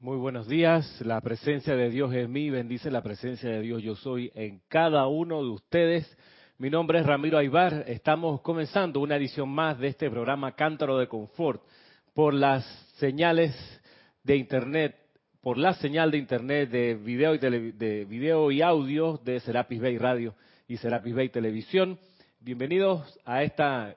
[0.00, 3.82] Muy buenos días, la presencia de Dios es mí, bendice la presencia de Dios.
[3.82, 6.16] Yo soy en cada uno de ustedes.
[6.56, 11.08] Mi nombre es Ramiro Aybar, estamos comenzando una edición más de este programa Cántaro de
[11.08, 11.64] Confort
[12.14, 12.64] por las
[12.98, 13.52] señales
[14.22, 14.94] de Internet,
[15.40, 19.98] por la señal de Internet de video y, de video y audio de Serapis Bay
[19.98, 20.36] Radio
[20.68, 21.98] y Serapis Bay Televisión.
[22.38, 23.96] Bienvenidos a esta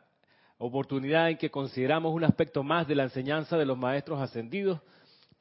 [0.57, 4.81] oportunidad en que consideramos un aspecto más de la enseñanza de los maestros ascendidos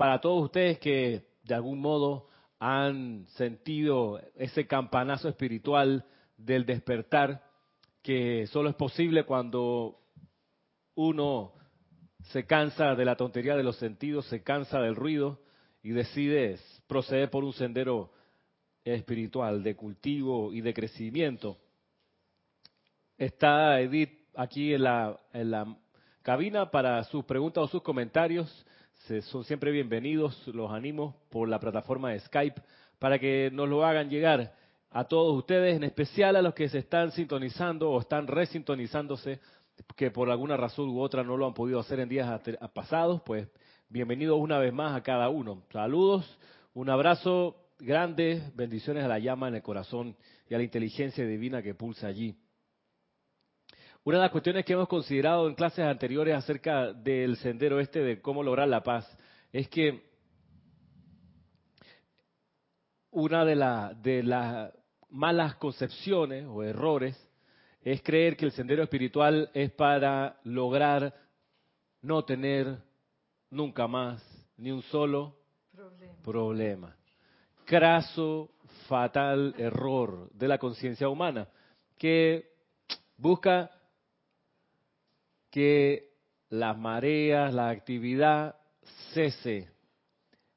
[0.00, 2.26] para todos ustedes que de algún modo
[2.58, 6.06] han sentido ese campanazo espiritual
[6.38, 7.44] del despertar
[8.00, 10.00] que solo es posible cuando
[10.94, 11.52] uno
[12.30, 15.38] se cansa de la tontería de los sentidos, se cansa del ruido
[15.82, 18.10] y decide proceder por un sendero
[18.82, 21.58] espiritual de cultivo y de crecimiento.
[23.18, 25.76] Está Edith aquí en la,
[26.22, 28.66] cabina para sus preguntas o sus comentarios
[29.22, 32.60] son siempre bienvenidos, los animo por la plataforma de Skype
[32.98, 34.54] para que nos lo hagan llegar
[34.90, 39.40] a todos ustedes, en especial a los que se están sintonizando o están resintonizándose,
[39.96, 42.40] que por alguna razón u otra no lo han podido hacer en días
[42.72, 43.48] pasados, pues
[43.88, 45.62] bienvenidos una vez más a cada uno.
[45.72, 46.38] Saludos,
[46.74, 50.14] un abrazo grande, bendiciones a la llama en el corazón
[50.48, 52.36] y a la inteligencia divina que pulsa allí.
[54.02, 58.22] Una de las cuestiones que hemos considerado en clases anteriores acerca del sendero este de
[58.22, 59.06] cómo lograr la paz
[59.52, 60.08] es que
[63.10, 63.56] una de,
[64.00, 64.72] de las
[65.10, 67.14] malas concepciones o errores
[67.82, 71.14] es creer que el sendero espiritual es para lograr
[72.00, 72.78] no tener
[73.50, 74.24] nunca más
[74.56, 75.36] ni un solo
[75.72, 76.22] problema.
[76.22, 76.96] problema.
[77.66, 78.50] Craso,
[78.88, 81.48] fatal error de la conciencia humana
[81.98, 82.50] que
[83.18, 83.70] busca
[85.50, 86.10] que
[86.48, 88.56] las mareas, la actividad
[89.12, 89.68] cese.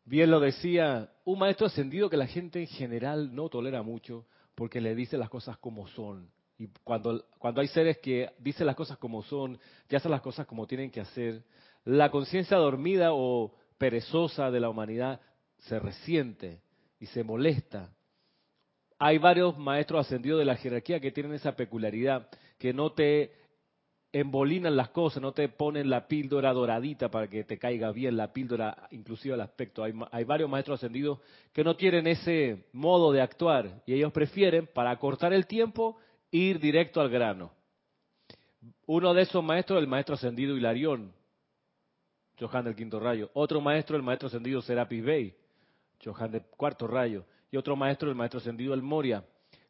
[0.06, 4.82] Bien lo decía un maestro ascendido que la gente en general no tolera mucho porque
[4.82, 6.30] le dice las cosas como son.
[6.58, 10.46] Y cuando, cuando hay seres que dicen las cosas como son, que hacen las cosas
[10.46, 11.44] como tienen que hacer,
[11.86, 15.20] la conciencia dormida o perezosa de la humanidad
[15.58, 16.62] se resiente
[17.00, 17.90] y se molesta.
[19.00, 23.34] Hay varios maestros ascendidos de la jerarquía que tienen esa peculiaridad, que no te
[24.14, 28.32] embolinan las cosas, no te ponen la píldora doradita para que te caiga bien la
[28.32, 29.84] píldora, inclusive al aspecto.
[29.84, 31.20] Hay, hay, varios maestros ascendidos
[31.52, 35.98] que no tienen ese modo de actuar y ellos prefieren, para cortar el tiempo,
[36.30, 37.52] ir directo al grano.
[38.86, 41.12] Uno de esos maestros, el maestro ascendido Hilarión,
[42.40, 43.32] Johan del quinto rayo.
[43.34, 45.34] Otro maestro, el maestro ascendido Serapis Bey,
[46.04, 47.26] Johan del cuarto rayo.
[47.52, 49.24] Y otro maestro, el maestro ascendido El Moria.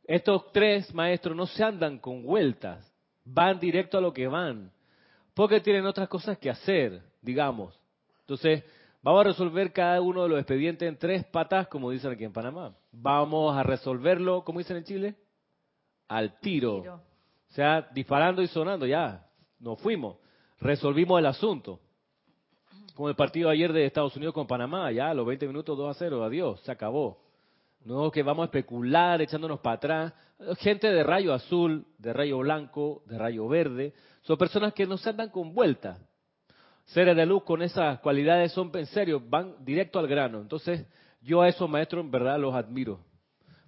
[0.05, 2.92] Estos tres maestros no se andan con vueltas
[3.25, 4.71] van directo a lo que van,
[5.33, 7.79] porque tienen otras cosas que hacer, digamos.
[8.21, 8.63] Entonces,
[9.01, 12.33] vamos a resolver cada uno de los expedientes en tres patas, como dicen aquí en
[12.33, 12.75] Panamá.
[12.91, 15.15] Vamos a resolverlo, como dicen en Chile,
[16.07, 16.77] al tiro.
[16.77, 19.27] O sea, disparando y sonando, ya,
[19.59, 20.17] nos fuimos.
[20.59, 21.79] Resolvimos el asunto.
[22.95, 25.99] Como el partido ayer de Estados Unidos con Panamá, ya, los 20 minutos 2 a
[25.99, 27.22] 0, adiós, se acabó.
[27.85, 30.13] No que vamos a especular echándonos para atrás.
[30.59, 35.09] Gente de rayo azul, de rayo blanco, de rayo verde, son personas que no se
[35.09, 35.97] andan con vuelta.
[36.85, 40.41] Seres de luz con esas cualidades son en serio, van directo al grano.
[40.41, 40.85] Entonces,
[41.21, 42.99] yo a esos maestros en verdad los admiro.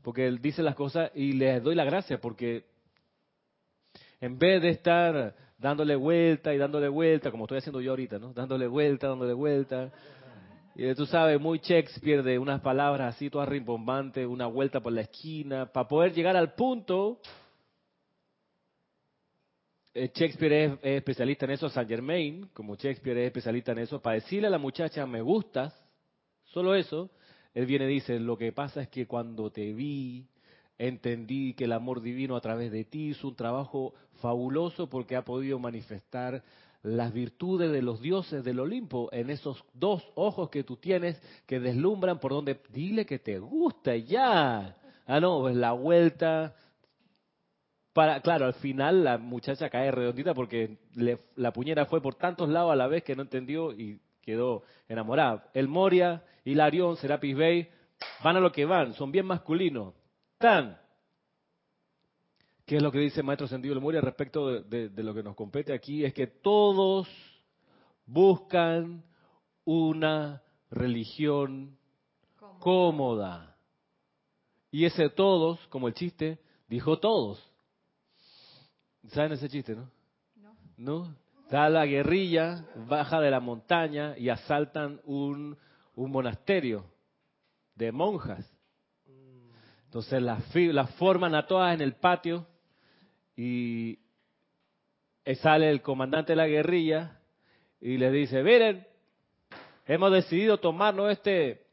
[0.01, 2.65] Porque él dice las cosas y les doy la gracia porque
[4.21, 8.33] en vez de estar dándole vuelta y dándole vuelta, como estoy haciendo yo ahorita, ¿no?
[8.33, 9.91] Dándole vuelta, dándole vuelta,
[10.77, 15.01] y tú sabes, muy Shakespeare de unas palabras así todas rimbombantes, una vuelta por la
[15.01, 17.21] esquina, para poder llegar al punto.
[19.93, 24.15] Eh, Shakespeare es, especialista en eso, Saint Germain, como Shakespeare es especialista en eso, para
[24.15, 25.73] decirle a la muchacha, me gustas,
[26.43, 27.09] solo eso,
[27.53, 30.27] él viene y dice, lo que pasa es que cuando te vi,
[30.77, 35.23] entendí que el amor divino a través de ti hizo un trabajo fabuloso porque ha
[35.23, 36.43] podido manifestar
[36.85, 41.59] las virtudes de los dioses del Olimpo en esos dos ojos que tú tienes que
[41.59, 44.77] deslumbran por donde dile que te gusta ya.
[45.07, 46.55] Ah, no, pues la vuelta
[47.93, 50.77] para claro, al final la muchacha cae redondita porque
[51.35, 55.49] la puñera fue por tantos lados a la vez que no entendió y quedó enamorada.
[55.53, 57.69] El Moria, Hilarión, Serapis Bey
[58.23, 59.93] van a lo que van, son bien masculinos.
[60.37, 60.77] Tan
[62.65, 65.73] ¿Qué es lo que dice el Maestro Sentido del respecto de, lo que nos compete
[65.73, 66.03] aquí?
[66.03, 67.07] Es que todos
[68.05, 69.03] buscan
[69.63, 70.41] una
[70.71, 71.77] religión
[72.59, 73.55] cómoda.
[74.71, 77.39] Y ese todos, como el chiste, dijo todos.
[79.09, 79.91] ¿Saben ese chiste, no?
[80.35, 80.55] No.
[80.77, 81.15] ¿No?
[81.43, 85.55] Está la guerrilla, baja de la montaña y asaltan un
[85.95, 86.85] un monasterio
[87.75, 88.45] de monjas.
[89.85, 92.45] Entonces las, las forman a todas en el patio
[93.35, 93.99] y
[95.41, 97.19] sale el comandante de la guerrilla
[97.81, 98.85] y les dice, miren,
[99.85, 101.65] hemos decidido tomarnos este,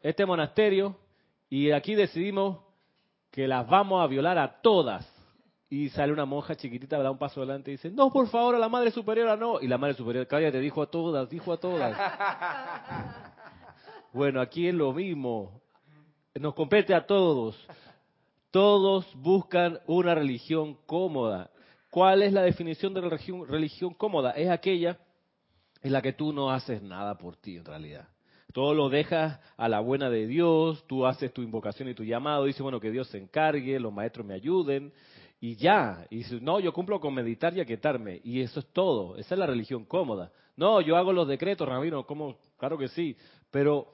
[0.00, 0.96] este monasterio
[1.48, 2.58] y aquí decidimos
[3.30, 5.10] que las vamos a violar a todas.
[5.68, 8.58] Y sale una monja chiquitita, da un paso adelante y dice, no, por favor, a
[8.58, 9.60] la madre superiora no.
[9.60, 11.96] Y la madre superiora, cállate, dijo a todas, dijo a todas.
[14.12, 15.60] bueno, aquí es lo mismo.
[16.34, 17.56] Nos compete a todos.
[18.54, 21.50] Todos buscan una religión cómoda.
[21.90, 24.30] ¿Cuál es la definición de la religión, religión cómoda?
[24.30, 24.96] Es aquella
[25.82, 28.06] en la que tú no haces nada por ti en realidad.
[28.52, 32.44] Todo lo dejas a la buena de Dios, tú haces tu invocación y tu llamado,
[32.44, 34.92] dices, bueno, que Dios se encargue, los maestros me ayuden,
[35.40, 36.06] y ya.
[36.08, 39.16] Y no, yo cumplo con meditar y aquietarme, y eso es todo.
[39.16, 40.30] Esa es la religión cómoda.
[40.54, 43.16] No, yo hago los decretos, Rabino, como, claro que sí,
[43.50, 43.88] pero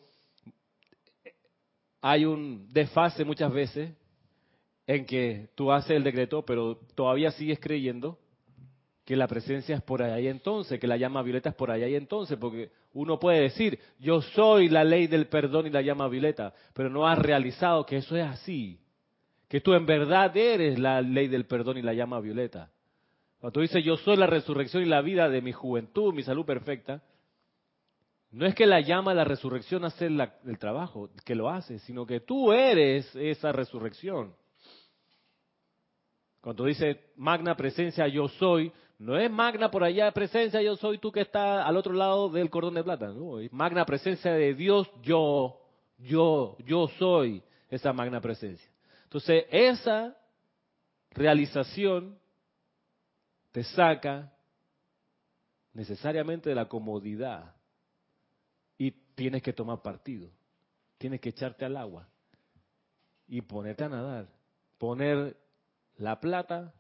[2.03, 3.97] hay un desfase muchas veces
[4.87, 8.19] en que tú haces el decreto, pero todavía sigues creyendo
[9.05, 11.89] que la presencia es por allá y entonces, que la llama violeta es por allá
[11.89, 16.09] y entonces, porque uno puede decir, yo soy la ley del perdón y la llama
[16.09, 18.81] violeta, pero no has realizado que eso es así,
[19.49, 22.71] que tú en verdad eres la ley del perdón y la llama violeta.
[23.41, 26.45] Cuando tú dices, yo soy la resurrección y la vida de mi juventud, mi salud
[26.45, 27.03] perfecta,
[28.31, 32.21] no es que la llama la resurrección hace el trabajo, que lo hace, sino que
[32.21, 34.35] tú eres esa resurrección.
[36.41, 41.11] Cuando dice magna presencia yo soy, no es magna por allá presencia, yo soy tú
[41.13, 43.09] que está al otro lado del cordón de plata.
[43.09, 45.61] No, es magna presencia de Dios, yo,
[45.99, 48.71] yo, yo soy esa magna presencia.
[49.05, 50.17] Entonces, esa
[51.13, 52.19] realización
[53.53, 54.33] te saca
[55.73, 57.55] necesariamente de la comodidad
[58.79, 60.31] y tienes que tomar partido.
[60.99, 62.09] Tienes que echarte al agua
[63.27, 64.29] y ponerte a nadar.
[64.79, 65.37] Poner
[66.01, 66.73] la plata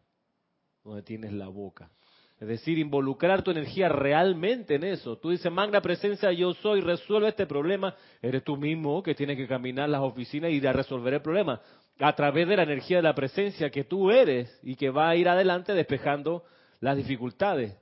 [0.82, 1.90] donde tienes la boca.
[2.38, 5.19] Es decir, involucrar tu energía realmente en eso.
[5.19, 7.94] Tú dices, magna presencia, yo soy, resuelve este problema.
[8.22, 11.61] Eres tú mismo que tienes que caminar las oficinas y a resolver el problema.
[11.99, 15.17] A través de la energía de la presencia que tú eres y que va a
[15.17, 16.44] ir adelante despejando
[16.81, 17.76] las dificultades.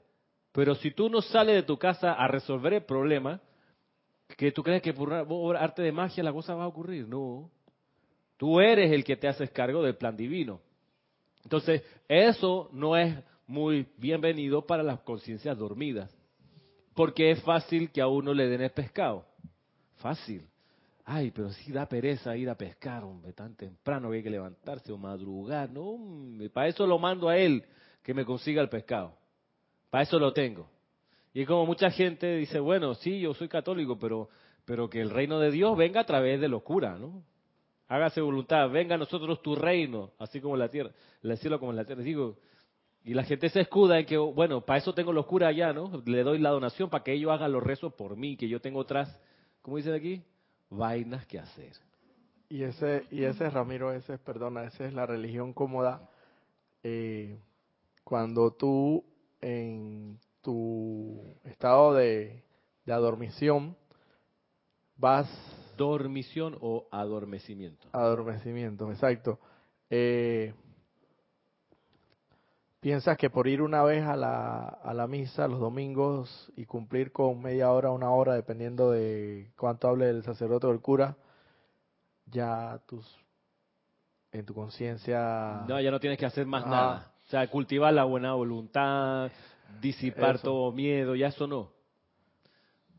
[0.50, 3.41] Pero si tú no sales de tu casa a resolver el problema,
[4.37, 7.06] que tú crees que por arte de magia la cosa va a ocurrir.
[7.06, 7.49] No.
[8.37, 10.61] Tú eres el que te haces cargo del plan divino.
[11.48, 13.16] Entonces, eso no es
[13.46, 16.14] muy bienvenido para las conciencias dormidas.
[16.94, 19.24] Porque es fácil que a uno le den el pescado.
[19.94, 20.46] Fácil.
[21.06, 24.92] Ay, pero si da pereza ir a pescar, hombre, tan temprano que hay que levantarse
[24.92, 25.70] o madrugar.
[25.70, 25.98] No,
[26.52, 27.64] para eso lo mando a él
[28.02, 29.16] que me consiga el pescado.
[29.88, 30.68] Para eso lo tengo.
[31.32, 34.28] Y como mucha gente dice, bueno, sí, yo soy católico, pero,
[34.66, 37.22] pero que el reino de Dios venga a través de locura, ¿no?
[37.88, 40.90] Hágase voluntad, venga a nosotros tu reino, así como en la tierra,
[41.23, 42.02] el cielo como en la tierra.
[42.02, 42.37] Digo,
[43.02, 46.02] y la gente se escuda en que, bueno, para eso tengo los curas allá, ¿no?
[46.05, 48.79] Le doy la donación para que ellos hagan los rezos por mí, que yo tengo
[48.79, 49.08] otras,
[49.62, 50.23] ¿cómo dicen aquí?
[50.69, 51.73] Vainas que hacer.
[52.50, 56.11] Y ese, y ese Ramiro, ese, perdona, esa es la religión cómoda.
[56.82, 57.38] Eh,
[58.05, 59.02] cuando tú
[59.41, 62.43] en tu estado de,
[62.84, 63.75] de adormición
[64.96, 65.27] vas...
[65.79, 67.89] Dormición o adormecimiento.
[67.93, 69.39] Adormecimiento, exacto.
[69.89, 70.53] Eh,
[72.81, 77.11] ¿Piensas que por ir una vez a la, a la misa los domingos y cumplir
[77.11, 81.17] con media hora, una hora, dependiendo de cuánto hable el sacerdote o el cura,
[82.27, 83.05] ya tus
[84.32, 85.65] en tu conciencia...
[85.67, 87.13] No, ya no tienes que hacer más nada.
[87.27, 89.31] O sea, cultivar la buena voluntad,
[89.81, 91.73] disipar todo miedo, ya eso no.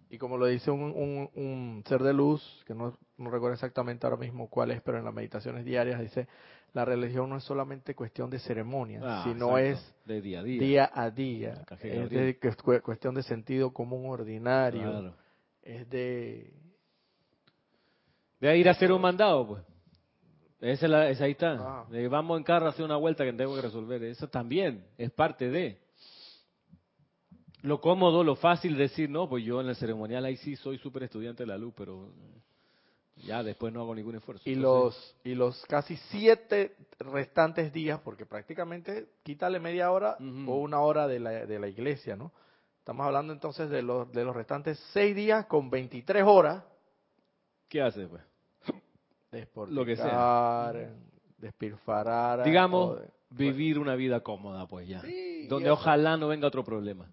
[0.10, 4.08] Y como lo dice un, un, un ser de luz, que no, no recuerdo exactamente
[4.08, 6.28] ahora mismo cuál es, pero en las meditaciones diarias dice,
[6.74, 10.60] la religión no es solamente cuestión de ceremonia, ah, sino es de día a día,
[10.60, 11.66] día, a día.
[11.82, 12.40] es de
[12.82, 15.14] cuestión de sentido común ordinario.
[15.62, 16.54] Es de...
[18.40, 19.64] De ir a hacer un mandado, pues.
[20.62, 21.58] Esa, es ahí está.
[21.60, 21.88] Ah.
[22.10, 24.04] vamos en carro a hacer una vuelta que tengo que resolver.
[24.04, 25.80] Eso también es parte de.
[27.62, 31.04] Lo cómodo, lo fácil decir, no, pues yo en el ceremonial ahí sí soy súper
[31.04, 32.10] estudiante de la luz, pero
[33.18, 34.50] ya después no hago ningún esfuerzo.
[34.50, 40.80] Y los y los casi siete restantes días, porque prácticamente quítale media hora o una
[40.80, 42.32] hora de la, de la iglesia, ¿no?
[42.78, 46.64] Estamos hablando entonces de los de los restantes seis días con 23 horas.
[47.68, 48.24] ¿Qué haces, pues?
[49.70, 50.74] Lo que sea.
[51.38, 52.44] Despilfarar.
[52.44, 53.00] Digamos,
[53.30, 55.02] vivir una vida cómoda, pues ya.
[55.48, 57.10] donde ojalá no venga otro problema.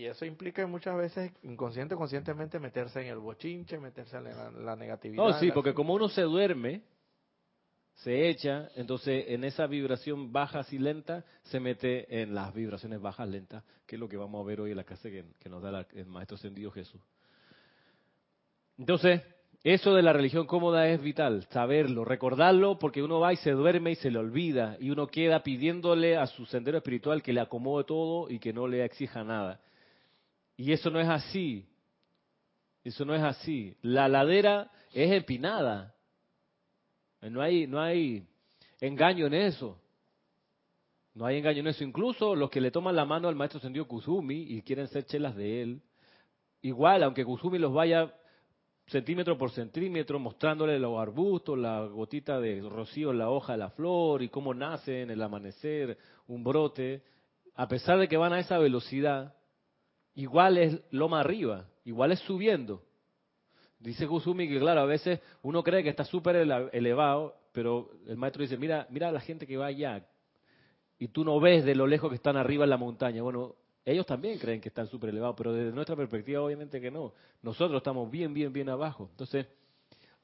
[0.00, 4.74] Y eso implica muchas veces inconsciente conscientemente meterse en el bochinche, meterse en la, la
[4.76, 5.22] negatividad.
[5.22, 6.80] No, sí, porque como uno se duerme,
[7.96, 13.28] se echa, entonces en esa vibración baja y lenta se mete en las vibraciones bajas
[13.28, 15.62] lentas, que es lo que vamos a ver hoy en la clase que, que nos
[15.62, 17.02] da la- el Maestro Ascendido Jesús.
[18.78, 19.20] Entonces,
[19.62, 23.90] eso de la religión cómoda es vital, saberlo, recordarlo, porque uno va y se duerme
[23.90, 27.84] y se le olvida, y uno queda pidiéndole a su sendero espiritual que le acomode
[27.84, 29.60] todo y que no le exija nada.
[30.60, 31.66] Y eso no es así.
[32.84, 33.74] Eso no es así.
[33.80, 35.94] La ladera es empinada.
[37.22, 38.26] No hay, no hay
[38.78, 39.80] engaño en eso.
[41.14, 41.82] No hay engaño en eso.
[41.82, 45.34] Incluso los que le toman la mano al maestro Sendio Kusumi y quieren ser chelas
[45.34, 45.80] de él,
[46.60, 48.14] igual, aunque Kusumi los vaya
[48.88, 53.70] centímetro por centímetro, mostrándole los arbustos, la gotita de rocío en la hoja de la
[53.70, 57.02] flor y cómo nace en el amanecer un brote,
[57.54, 59.39] a pesar de que van a esa velocidad,
[60.20, 62.82] igual es loma arriba, igual es subiendo.
[63.78, 68.16] Dice Kusumi que, claro, a veces uno cree que está súper ele- elevado, pero el
[68.18, 70.06] maestro dice, mira, mira a la gente que va allá,
[70.98, 73.22] y tú no ves de lo lejos que están arriba en la montaña.
[73.22, 73.54] Bueno,
[73.86, 77.14] ellos también creen que están súper elevados, pero desde nuestra perspectiva obviamente que no.
[77.40, 79.08] Nosotros estamos bien, bien, bien abajo.
[79.12, 79.46] Entonces,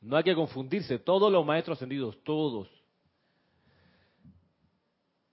[0.03, 0.99] no hay que confundirse.
[0.99, 2.69] Todos los maestros ascendidos, todos,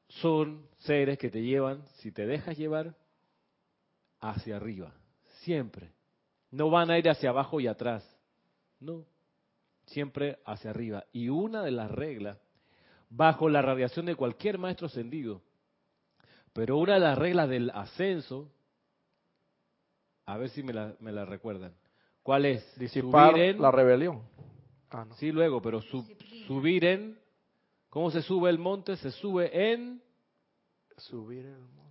[0.08, 2.96] son seres que te llevan, si te dejas llevar,
[4.24, 4.94] hacia arriba.
[5.42, 5.92] Siempre.
[6.52, 8.04] No van a ir hacia abajo y atrás.
[8.80, 9.06] No.
[9.88, 11.04] Siempre hacia arriba.
[11.12, 12.40] Y una de las reglas,
[13.10, 15.42] bajo la radiación de cualquier maestro ascendido,
[16.54, 18.50] pero una de las reglas del ascenso,
[20.26, 21.74] a ver si me la, me la recuerdan.
[22.22, 22.80] ¿Cuál es?
[22.80, 24.22] disipar Subir en- la rebelión.
[24.90, 25.16] Ah, no.
[25.16, 25.82] Sí, luego, pero
[26.48, 27.20] subir en...
[27.90, 28.96] ¿Cómo se sube el monte?
[28.98, 30.02] Se sube en...
[30.98, 31.83] Subir el monte.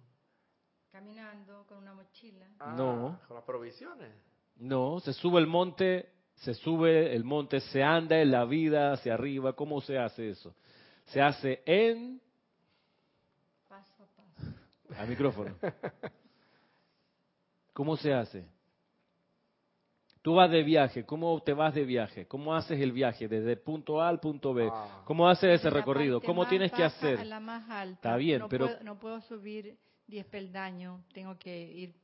[1.02, 2.46] Caminando con una mochila.
[2.76, 3.18] No.
[3.26, 4.12] Con las provisiones.
[4.58, 9.14] No, se sube el monte, se sube el monte, se anda en la vida hacia
[9.14, 9.54] arriba.
[9.54, 10.54] ¿Cómo se hace eso?
[11.06, 12.20] Se hace en...
[13.68, 14.52] Paso a paso.
[14.96, 15.56] Al micrófono.
[17.72, 18.46] ¿Cómo se hace?
[20.20, 22.28] Tú vas de viaje, ¿cómo te vas de viaje?
[22.28, 24.68] ¿Cómo haces el viaje desde punto A al punto B?
[24.72, 25.02] Ah.
[25.04, 26.20] ¿Cómo haces ese recorrido?
[26.20, 27.18] ¿Cómo tienes que hacer?
[27.18, 27.94] A la más alta.
[27.96, 31.94] Está bien, no pero- Puedo, no puedo subir 10 peldaños, tengo que ir...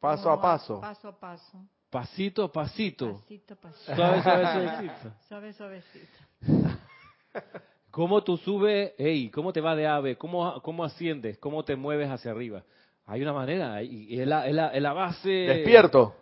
[0.00, 0.80] Paso a paso.
[0.80, 1.66] Paso a paso.
[1.88, 3.14] Pasito a pasito.
[3.20, 3.94] Pasito a pasito.
[3.94, 5.12] Suave, suave, suavecito.
[5.28, 6.18] Suave, suavecito.
[7.90, 8.92] ¿Cómo tú subes?
[8.98, 10.16] Ey, ¿cómo te va de ave?
[10.16, 11.38] ¿Cómo, ¿Cómo asciendes?
[11.38, 12.64] ¿Cómo te mueves hacia arriba?
[13.06, 15.28] Hay una manera, y es la, es la- es la base...
[15.30, 16.14] Despierto.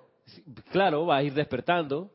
[0.70, 2.10] Claro, vas a ir despertando,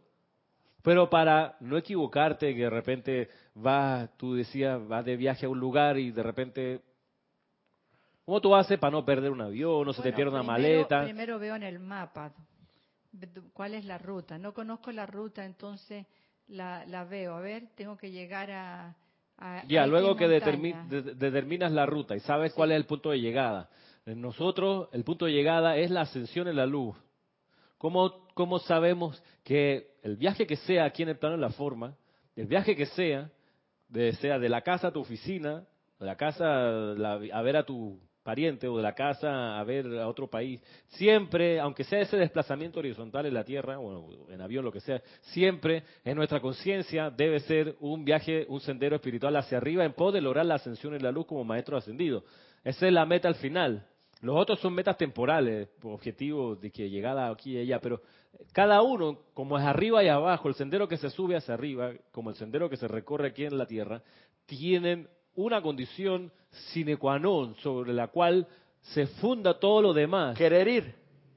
[0.84, 5.60] pero para no equivocarte, que de repente vas, tú decías, vas de viaje a un
[5.60, 6.82] lugar y de repente,
[8.27, 11.03] ¿cómo tú haces para no perder un avión, no se te pierde una primero- maleta?
[11.05, 12.34] Primero veo en el mapa
[13.53, 14.38] cuál es la ruta.
[14.38, 16.05] No conozco la ruta, entonces
[16.50, 17.36] la, la veo.
[17.36, 18.96] A ver, tengo que llegar a...
[19.38, 20.41] a Ya, luego que de-
[21.15, 23.69] determinas la ruta y sabes cuál es el punto de llegada.
[24.05, 26.98] En nosotros, el punto de llegada es la ascensión en la luz.
[27.77, 31.96] ¿Cómo, ¿Cómo sabemos que el viaje que sea aquí en el plano de la forma,
[32.36, 33.29] el viaje que sea,
[33.88, 35.63] de, sea de la casa a tu oficina,
[35.98, 39.86] de la casa la- a ver a tu pariente o de la casa a ver
[40.00, 44.65] a otro país, siempre, aunque sea ese desplazamiento horizontal en la Tierra, o en avión,
[44.65, 49.60] lo que sea, siempre en nuestra conciencia debe ser un viaje, un sendero espiritual hacia
[49.60, 52.25] arriba en pos de lograr la ascensión en la luz como maestro ascendido.
[52.65, 53.88] Esa es la meta al final.
[54.19, 58.01] Los otros son metas temporales, objetivos de que llegada aquí y allá, pero
[58.51, 62.29] cada uno, como es arriba y abajo, el sendero que se sube hacia arriba, como
[62.29, 64.01] el sendero que se recorre aquí en la tierra,
[64.46, 65.07] tienen
[65.38, 66.32] una condición
[66.74, 68.46] sine qua non sobre la cual
[68.82, 70.38] se funda todo lo demás.
[70.38, 70.96] Querer ir.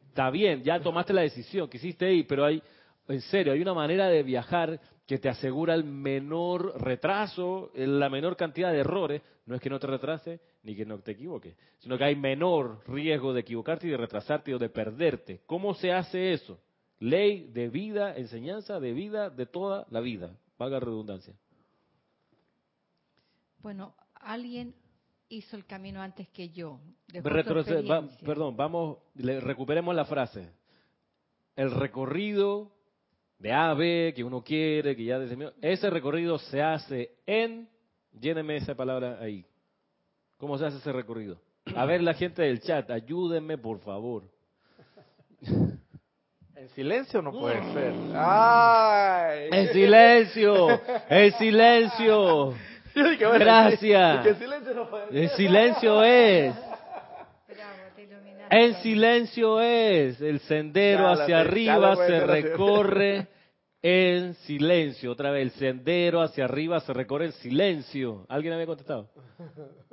[0.09, 2.63] Está bien, ya tomaste la decisión, quisiste ir, pero hay,
[3.09, 8.37] en serio, hay una manera de viajar que te asegura el menor retraso, la menor
[8.37, 9.23] cantidad de errores.
[9.47, 12.83] No es que no te retrase ni que no te equivoques, sino que hay menor
[12.87, 15.41] riesgo de equivocarte y de retrasarte o de perderte.
[15.47, 16.59] ¿Cómo se hace eso?
[17.01, 20.37] Ley de vida, enseñanza de vida de toda la vida.
[20.59, 21.35] Valga la redundancia.
[23.63, 24.75] Bueno, alguien
[25.29, 26.81] hizo el camino antes que yo.
[27.91, 30.51] va- perdón, vamos, le- recuperemos la frase.
[31.57, 32.73] El recorrido
[33.39, 37.69] de A a B que uno quiere, que ya determinó, ese recorrido se hace en,
[38.19, 39.45] lléneme esa palabra ahí.
[40.37, 41.41] ¿Cómo se hace ese recorrido?
[41.77, 44.25] A ver la gente del chat, ayúdenme por favor.
[45.43, 47.95] En silencio no puede ser.
[48.15, 49.49] ¡Ay!
[49.53, 50.69] ¡El silencio!
[51.09, 52.55] ¡El silencio!
[52.95, 54.25] Yo dije, bueno, Gracias.
[54.25, 56.55] dije, en silencio no puede ¡El silencio es!
[56.55, 56.71] Bravo,
[57.97, 58.09] te.
[58.51, 60.21] En silencio es.
[60.21, 63.29] El sendero Ya hacia arriba se hacer recorre
[63.83, 65.13] en silencio.
[65.13, 68.27] Otra vez, el sendero hacia arriba se recorre en silencio.
[68.29, 69.09] ¿Alguien había contestado?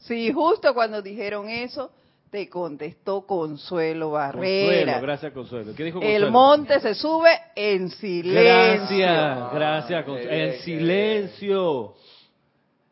[0.00, 1.90] Sí, justo cuando dijeron eso,
[2.30, 5.00] te contestó Consuelo Consuelo, Barrera.
[5.00, 5.74] gracias Consuelo.
[5.74, 6.26] ¿Qué dijo Consuelo?
[6.26, 8.42] El monte se sube en silencio.
[8.42, 10.04] Gracias, gracias.
[10.04, 10.32] Consuelo.
[10.32, 11.94] En silencio.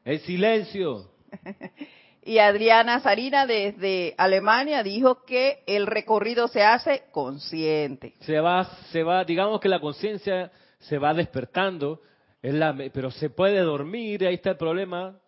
[0.04, 1.10] En silencio.
[2.26, 8.14] Y Adriana Sarina desde Alemania dijo que el recorrido se hace consciente.
[8.18, 10.50] Se va, se va, digamos que la conciencia
[10.80, 12.00] se va despertando,
[12.42, 15.20] es la, pero se puede dormir, ahí está el problema,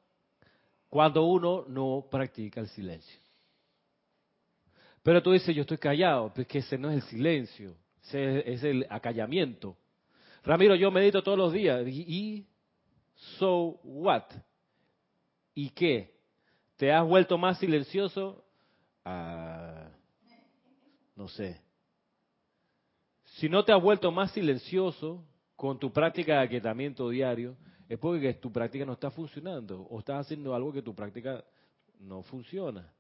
[0.89, 3.21] cuando uno no practica el silencio.
[5.03, 8.63] Pero tú dices, yo estoy callado, pues que ese no es el silencio, ese es
[8.65, 9.77] el acallamiento.
[10.45, 12.47] Ramiro, yo medito todos los días, y, y
[13.39, 14.25] so what?
[15.55, 16.15] ¿Y qué?
[16.77, 18.45] ¿Te has vuelto más silencioso?
[19.05, 19.89] Ah,
[21.17, 21.61] no sé.
[23.39, 25.25] Si no te has vuelto más silencioso
[25.57, 27.57] con tu práctica de aquietamiento diario,
[27.89, 31.45] es porque tu práctica no está funcionando o estás haciendo algo que tu práctica
[31.99, 32.93] no funciona.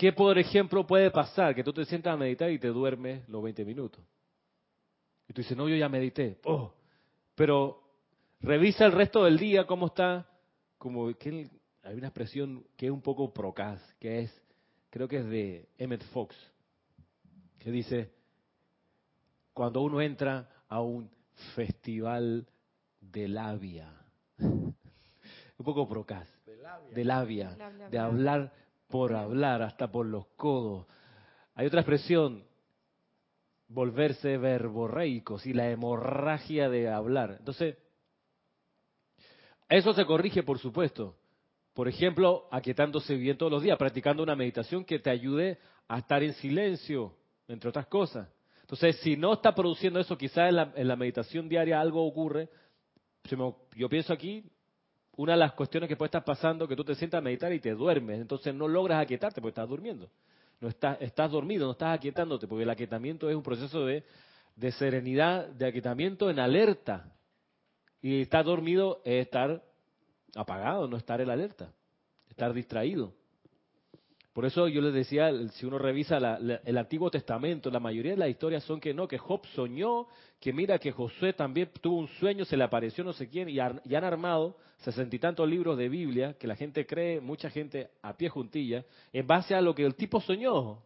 [0.00, 1.54] ¿Qué, por ejemplo, puede pasar?
[1.54, 4.02] Que tú te sientas a meditar y te duermes los 20 minutos.
[5.28, 6.38] Y tú dices, no, yo ya medité.
[6.44, 6.72] Oh,
[7.34, 7.82] pero
[8.40, 10.26] revisa el resto del día cómo está.
[10.78, 11.50] Como que
[11.82, 14.42] hay una expresión que es un poco procaz, que es,
[14.88, 16.34] creo que es de Emmett Fox,
[17.58, 18.10] que dice,
[19.52, 21.10] cuando uno entra a un
[21.54, 22.46] festival
[23.02, 23.92] de labia,
[24.38, 24.74] un
[25.62, 28.04] poco procaz, de labia, Bla, bla, de bla.
[28.06, 30.86] hablar por hablar, hasta por los codos.
[31.54, 32.44] Hay otra expresión,
[33.68, 37.36] volverse verborreicos y la hemorragia de hablar.
[37.38, 37.76] Entonces,
[39.68, 41.16] eso se corrige, por supuesto.
[41.72, 46.22] Por ejemplo, aquietándose bien todos los días, practicando una meditación que te ayude a estar
[46.22, 47.14] en silencio,
[47.46, 48.28] entre otras cosas.
[48.62, 52.48] Entonces, si no está produciendo eso, quizás en la, meditación diaria algo ocurre.
[53.76, 54.44] Yo pienso aquí,
[55.20, 57.60] una de las cuestiones que puede estar pasando, que tú te sientas a meditar y
[57.60, 60.08] te duermes, entonces no logras aquietarte porque estás durmiendo.
[60.60, 64.02] No estás, estás dormido, no estás aquietándote, porque el aquietamiento es un proceso de,
[64.56, 67.12] de serenidad, de aquietamiento en alerta.
[68.00, 69.62] Y estar dormido es estar
[70.34, 71.70] apagado, no estar en alerta,
[72.30, 73.12] estar distraído.
[74.32, 78.18] Por eso yo les decía, si uno revisa la- el Antiguo Testamento, la mayoría de
[78.18, 80.06] las historias son que no, que Job soñó,
[80.38, 83.54] que mira que Josué también tuvo un sueño, se le apareció no sé quién, y,
[83.54, 87.90] y han armado sesenta y tantos libros de Biblia que la gente cree, mucha gente
[88.02, 90.80] a pie juntilla, en base a lo que el tipo soñó.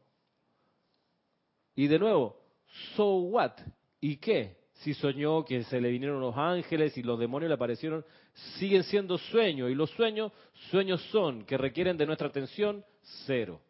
[1.77, 2.37] Y de nuevo,
[2.97, 3.53] so what?
[4.01, 4.57] ¿Y qué?
[4.85, 8.05] Si soñó que se le vinieron los ángeles y los demonios le aparecieron,
[8.59, 9.71] siguen siendo sueños.
[9.71, 10.31] Y los sueños,
[10.71, 12.85] sueños son que requieren de nuestra atención
[13.25, 13.63] cero.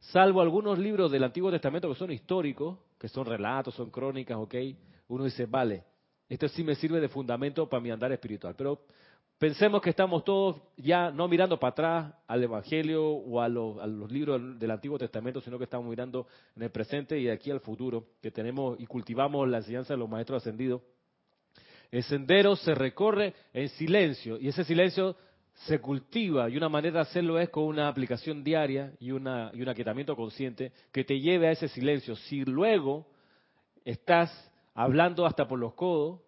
[0.00, 4.54] Salvo algunos libros del Antiguo Testamento que son históricos, que son relatos, son crónicas, ok.
[5.06, 5.84] Uno dice, vale,
[6.28, 8.56] esto sí me sirve de fundamento para mi andar espiritual.
[8.58, 8.80] Pero
[9.38, 14.58] pensemos que estamos todos ya no mirando para atrás al Evangelio o a los, libros
[14.58, 18.04] del Antiguo Testamento, sino que estamos mirando en el presente y de aquí al futuro,
[18.22, 20.82] que tenemos y cultivamos la enseñanza de los maestros ascendidos.
[21.90, 25.16] El sendero se recorre en silencio y ese silencio
[25.66, 29.62] se cultiva y una manera de hacerlo es con una aplicación diaria y, una, y
[29.62, 32.16] un aquietamiento consciente que te lleve a ese silencio.
[32.16, 33.06] Si luego
[33.84, 34.30] estás
[34.74, 36.20] hablando hasta por los codos,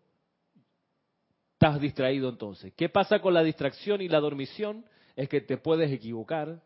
[1.58, 2.72] estás distraído entonces.
[2.76, 4.84] ¿Qué pasa con la distracción y la dormición?
[5.16, 6.60] Es que te puedes equivocar,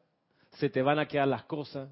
[0.59, 1.88] se te van a quedar las cosas,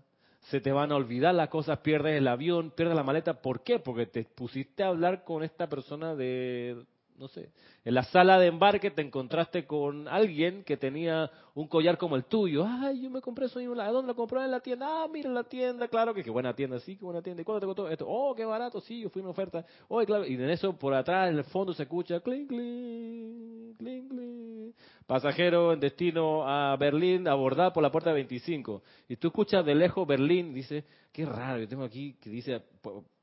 [0.51, 3.41] se te van a olvidar las cosas, pierdes el avión, pierdes la maleta.
[3.41, 3.79] ¿Por qué?
[3.79, 6.85] Porque te pusiste a hablar con esta persona de,
[7.21, 7.51] no sé,
[7.85, 12.25] en la sala de embarque te encontraste con alguien que tenía un collar como el
[12.25, 12.65] tuyo.
[12.67, 13.61] Ay, yo me compré eso.
[13.61, 14.43] ¿A dónde lo compré?
[14.43, 14.87] En la tienda.
[14.89, 17.43] Ah, mira la tienda, claro que qué buena tienda, sí, qué buena tienda.
[17.43, 18.07] ¿Y cuánto te costó esto?
[18.09, 19.67] Oh, qué barato, sí, yo fui una oferta.
[19.89, 20.27] Oh, claro.
[20.27, 24.75] Y en eso, por atrás, en el fondo se escucha clink, clink, clink, clink.
[25.07, 28.83] Pasajero en destino a Berlín, abordar por la puerta 25.
[29.09, 32.63] Y tú escuchas de lejos Berlín, dice, qué raro, yo tengo aquí que dice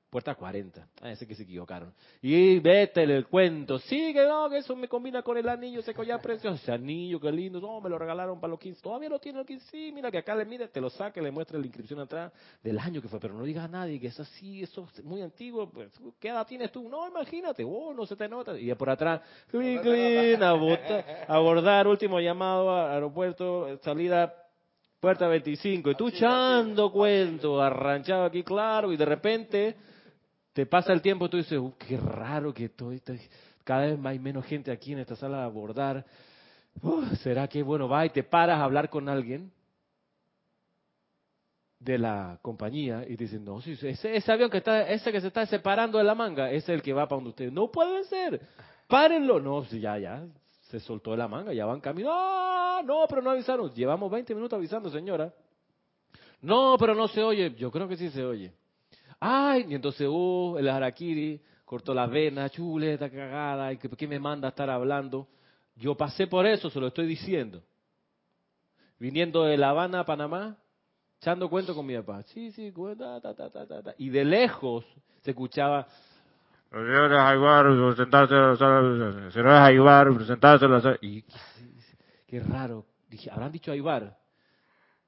[0.09, 0.87] puerta 40.
[1.01, 1.93] Ah, ese que se equivocaron.
[2.21, 3.77] Y vete el cuento.
[3.79, 6.55] Sí, que no, que eso me combina con el anillo, ese collar precioso.
[6.55, 7.59] Ese anillo, qué lindo.
[7.59, 8.81] No, me lo regalaron para los 15.
[8.81, 9.65] Todavía lo tiene el 15.
[9.69, 12.31] Sí, mira que acá le mire, te lo saque, le muestra la inscripción atrás
[12.63, 13.19] del año que fue.
[13.19, 15.69] Pero no digas a nadie que es así, eso es muy antiguo.
[15.69, 16.87] Pues, ¿Qué edad tienes tú?
[16.87, 17.63] No, imagínate.
[17.65, 18.57] Oh, no se te nota.
[18.57, 24.33] Y por atrás, clin, abota- abordar, último llamado a aeropuerto, salida
[24.99, 25.91] puerta 25.
[25.91, 29.75] Y tú echando cuento, arranchado aquí, claro, y de repente
[30.57, 33.13] te pasa el tiempo y tú dices, "Uh, qué raro que todo esto-
[33.63, 36.03] cada vez hay menos gente aquí en esta sala de abordar.
[36.81, 39.51] Uh, ¿Será que, bueno, va y te paras a hablar con alguien
[41.79, 45.45] de la compañía y dicen, no, sí, ese, avión que está, ese que se está
[45.45, 47.53] separando de la manga, es el que va para donde ustedes.
[47.53, 48.41] No puede ser,
[48.87, 49.39] párenlo.
[49.39, 50.25] No, ya, ya,
[50.71, 52.09] se soltó de la manga, ya van camino.
[52.11, 52.81] ¡Ah!
[52.83, 53.71] No, pero no avisaron.
[53.75, 55.31] Llevamos 20 minutos avisando, señora.
[56.41, 57.53] No, pero no se oye.
[57.53, 58.51] Yo creo que sí se oye.
[59.19, 64.19] Ay, y entonces, uh, el harakiri cortó la vena, chuleta cagada, y que, ¿qué me
[64.19, 65.27] manda a estar hablando?
[65.75, 67.61] Yo pasé por eso, se lo estoy diciendo.
[68.99, 70.57] Viniendo de La Habana a Panamá,
[71.19, 72.23] echando cuento con mi papá.
[72.23, 73.95] Sí, sí, cuenta, ta, ta, ta, ta, ta.
[73.97, 74.85] Y de lejos
[75.21, 75.87] se escuchaba,
[76.71, 80.65] señora Aybar, presentarse, señora Aybar, presentarse.
[81.01, 81.23] Y
[82.27, 82.85] qué raro.
[83.09, 84.17] Dije, ¿habrán dicho Aybar?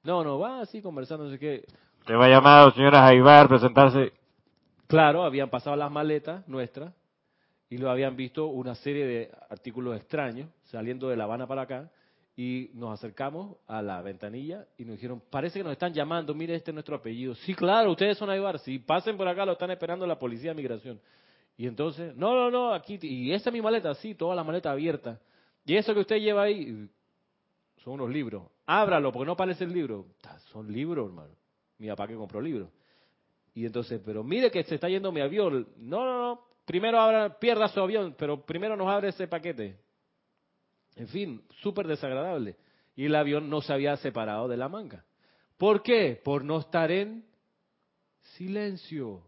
[0.02, 1.66] No, no, va así conversando, no sé qué.
[2.06, 4.12] Te va llamado, señora Aybar, presentarse.
[4.86, 6.92] Claro, habían pasado las maletas nuestras
[7.68, 11.90] y lo habían visto una serie de artículos extraños saliendo de La Habana para acá
[12.36, 16.54] y nos acercamos a la ventanilla y nos dijeron, parece que nos están llamando, mire,
[16.54, 17.34] este es nuestro apellido.
[17.34, 20.56] Sí, claro, ustedes son Aybar, sí, pasen por acá, lo están esperando la policía de
[20.56, 21.00] migración.
[21.56, 24.70] Y entonces, no, no, no, aquí, y esa es mi maleta, sí, toda la maleta
[24.70, 25.20] abierta.
[25.66, 26.88] Y eso que usted lleva ahí,
[27.84, 28.44] son unos libros.
[28.64, 30.06] Ábralo, porque no parece el libro.
[30.50, 31.39] Son libros, hermano.
[31.80, 32.68] Mi papá que compró libros.
[33.54, 35.66] Y entonces, pero mire que se está yendo mi avión.
[35.78, 36.44] No, no, no.
[36.66, 39.78] Primero abra, pierda su avión, pero primero nos abre ese paquete.
[40.94, 42.56] En fin, súper desagradable.
[42.94, 45.04] Y el avión no se había separado de la manga.
[45.56, 46.20] ¿Por qué?
[46.22, 47.24] Por no estar en
[48.36, 49.22] silencio.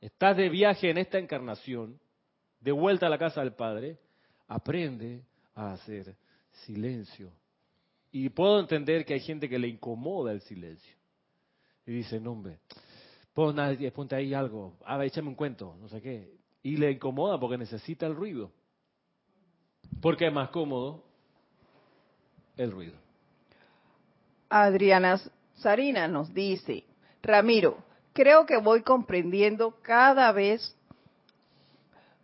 [0.00, 2.00] Estás de viaje en esta encarnación,
[2.60, 3.98] de vuelta a la casa del Padre,
[4.46, 5.24] aprende
[5.56, 6.16] a hacer
[6.64, 7.32] silencio.
[8.12, 11.01] Y puedo entender que hay gente que le incomoda el silencio.
[11.86, 12.58] Y dice, no hombre,
[13.34, 13.56] pon,
[13.94, 16.30] ponte ahí algo, a ver, échame un cuento, no sé qué.
[16.62, 18.52] Y le incomoda porque necesita el ruido.
[20.00, 21.04] Porque es más cómodo
[22.56, 22.94] el ruido.
[24.48, 25.20] Adriana
[25.54, 26.84] Sarina nos dice,
[27.22, 27.78] Ramiro,
[28.12, 30.76] creo que voy comprendiendo cada vez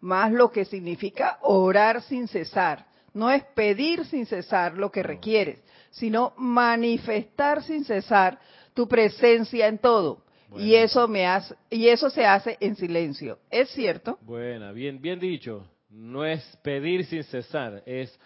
[0.01, 2.87] más lo que significa orar sin cesar.
[3.15, 8.39] No es pedir sin cesar lo que requieres, sino manifestar sin cesar
[8.79, 10.23] tu presencia en todo.
[10.57, 13.41] Y eso me hace y eso se hace en silencio.
[13.51, 14.17] ¿Es cierto?
[14.23, 15.67] Buena, bien bien dicho.
[15.91, 18.17] No es pedir sin cesar, es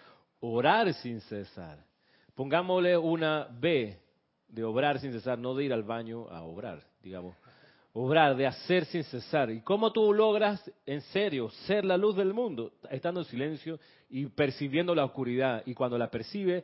[0.41, 1.83] orar sin cesar.
[2.35, 3.97] Pongámosle una B
[4.47, 7.35] de obrar sin cesar, no de ir al baño a obrar, digamos.
[7.93, 9.49] Obrar, de hacer sin cesar.
[9.49, 12.73] ¿Y cómo tú logras, en serio, ser la luz del mundo?
[12.91, 15.63] Estando en silencio y percibiendo la oscuridad.
[15.65, 16.63] Y cuando la percibe,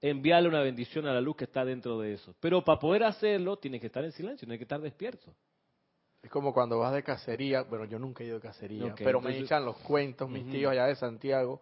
[0.00, 2.34] enviarle una bendición a la luz que está dentro de eso.
[2.40, 5.34] Pero para poder hacerlo, tienes que estar en silencio, tienes que estar despierto.
[6.22, 9.38] Es como cuando vas de cacería, bueno, yo nunca he ido de cacería, pero me
[9.38, 11.60] echan los cuentos, mis tíos allá de Santiago,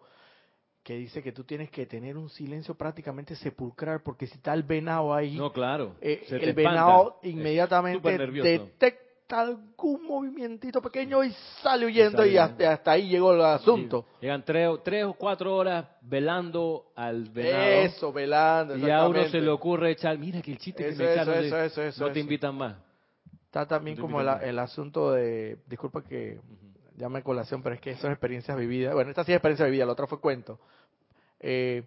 [0.81, 4.63] que dice que tú tienes que tener un silencio prácticamente sepulcral, porque si está el
[4.63, 12.25] venado ahí, no, claro, eh, el venado inmediatamente detecta algún movimientito pequeño y sale huyendo
[12.25, 14.05] y, hasta, ahí llegó el asunto.
[14.21, 17.63] Llegan tres, tres, o cuatro horas velando al venado.
[17.63, 18.77] Eso, velando.
[18.77, 22.11] Y a uno se le ocurre echar, mira que el chiste que me echaron, no
[22.11, 22.75] te invitan más.
[23.45, 26.39] Está también como el, asunto de, disculpa que
[26.97, 28.93] llame colación, pero es que son experiencias vividas.
[28.93, 30.59] Bueno, esta sí es experiencia vivida, la otra fue cuento.
[31.39, 31.83] Eh,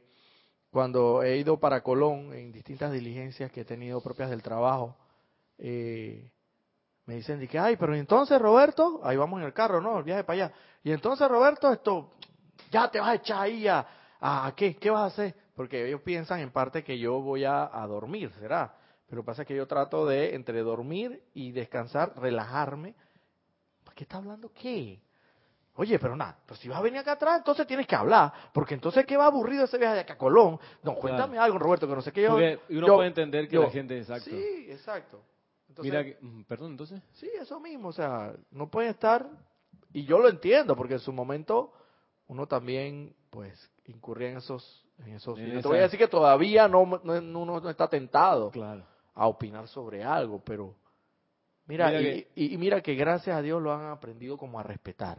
[0.70, 4.96] cuando he ido para Colón en distintas diligencias que he tenido propias del trabajo,
[5.59, 6.31] eh,
[7.09, 9.97] me dicen, que, ay, pero entonces Roberto, ahí vamos en el carro, ¿no?
[9.97, 10.55] El viaje para allá.
[10.85, 12.11] Y entonces Roberto, esto,
[12.71, 13.87] ya te vas a echar ahí a,
[14.21, 14.77] a ¿qué?
[14.77, 15.35] ¿Qué vas a hacer?
[15.57, 18.75] Porque ellos piensan en parte que yo voy a, dormir, ¿será?
[19.09, 22.94] Pero pasa que yo trato de, entre dormir y descansar, relajarme.
[23.85, 25.01] ¿Para qué está hablando qué?
[25.77, 28.75] Oye, pero nada, pues si vas a venir acá atrás, entonces tienes que hablar, porque
[28.75, 30.61] entonces qué va aburrido ese viaje de acá a Colón.
[30.83, 32.33] No, cuéntame algo, Roberto, que no sé qué yo.
[32.33, 34.29] Porque uno puede entender que la gente, exacto.
[34.29, 35.23] Sí, exacto.
[35.83, 37.02] Mira, mm, perdón, entonces.
[37.12, 39.28] Sí, eso mismo, o sea, no puede estar,
[39.92, 41.72] y yo lo entiendo, porque en su momento
[42.26, 44.85] uno también, pues, incurría en esos...
[44.98, 48.85] En esos te voy a decir que todavía no, uno no está tentado claro.
[49.14, 50.74] a opinar sobre algo, pero...
[51.66, 55.18] Mira, y, y, mira que gracias a Dios lo han aprendido como a respetar.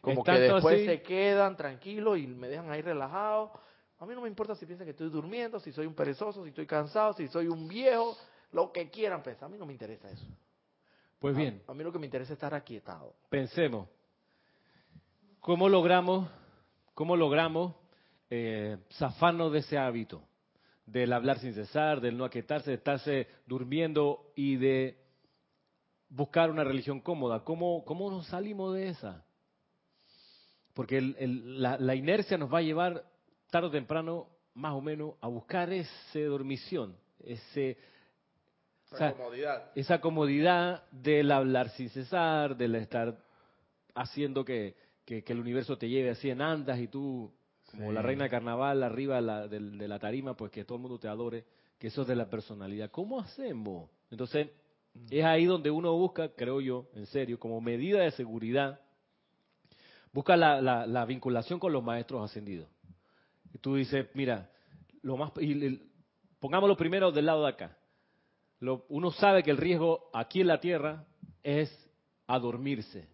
[0.00, 3.52] Como que después se quedan tranquilos y me dejan ahí relajado.
[3.98, 6.50] A mí no me importa si piensan que estoy durmiendo, si soy un perezoso, si
[6.50, 8.14] estoy cansado, si soy un viejo,
[8.54, 9.46] lo que quieran pensar.
[9.46, 10.24] A mí no me interesa eso.
[11.18, 11.60] Pues bien.
[11.66, 13.14] A, mí lo que me interesa es estar aquietado.
[13.28, 13.88] Pensemos.
[15.40, 16.30] ¿Cómo logramos,
[16.94, 17.74] cómo logramos
[18.30, 20.22] eh, zafarnos de ese hábito?
[20.86, 25.02] Del hablar sin cesar, del no aquietarse, de estarse durmiendo y de
[26.08, 27.42] buscar una religión cómoda.
[27.42, 29.24] ¿Cómo, cómo nos salimos de esa?
[30.74, 33.04] Porque la, la inercia nos va a llevar
[33.50, 37.78] tarde o temprano, más o menos, a buscar esa dormición, ese
[38.94, 39.70] O sea, comodidad.
[39.74, 43.16] esa comodidad del hablar sin cesar, del estar
[43.94, 47.32] haciendo que, que- que el universo te lleve así en andas y tú,
[47.70, 47.94] como Sí.
[47.94, 50.82] la reina de carnaval arriba de la, del- de la tarima, pues que todo el
[50.82, 51.44] mundo te adore,
[51.78, 52.90] que eso es de la personalidad.
[52.90, 53.90] ¿Cómo hacemos?
[54.10, 54.48] Entonces,
[55.10, 58.80] es ahí donde uno busca, creo yo, en serio, como medida de seguridad,
[60.12, 62.68] busca la, la- la vinculación con los maestros ascendidos.
[63.52, 64.50] Y tú dices, mira,
[65.02, 65.82] lo más, y el-
[66.40, 67.76] pongámoslo primero del lado de acá.
[68.88, 71.04] Uno sabe que el riesgo aquí en la tierra
[71.42, 71.70] es
[72.26, 73.08] a dormirse.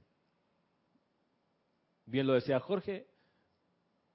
[2.06, 3.06] Bien lo decía Jorge,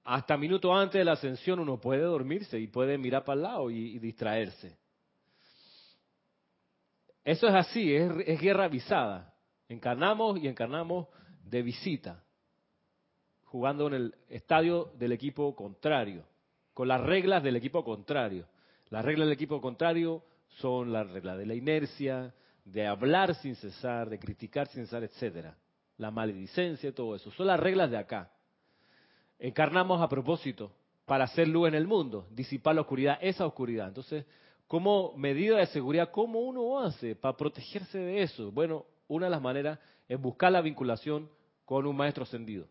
[0.04, 3.70] hasta minuto antes de la ascensión uno puede dormirse y puede mirar para el lado
[3.70, 4.78] y, y distraerse.
[7.24, 9.34] Eso es así, es, es guerra avisada.
[9.68, 11.08] Encarnamos y encarnamos
[11.44, 12.22] de visita,
[13.46, 16.24] jugando en el estadio del equipo contrario,
[16.72, 18.46] con las reglas del equipo contrario.
[18.90, 24.10] Las reglas del equipo contrario son las reglas de la inercia, de hablar sin cesar,
[24.10, 25.56] de criticar sin cesar, etcétera.
[25.98, 27.30] La maledicencia, todo eso.
[27.32, 28.30] Son las reglas de acá.
[29.38, 30.72] Encarnamos a propósito
[31.04, 33.88] para hacer luz en el mundo, disipar la oscuridad, esa oscuridad.
[33.88, 34.26] Entonces,
[34.66, 38.50] como medida de seguridad, ¿cómo uno hace para protegerse de eso?
[38.50, 39.78] Bueno, una de las maneras
[40.08, 41.30] es buscar la vinculación
[41.64, 42.66] con un maestro ascendido.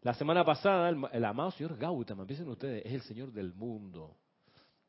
[0.00, 4.16] La semana pasada, el, el amado señor Gautama, empiecen ustedes, es el señor del mundo.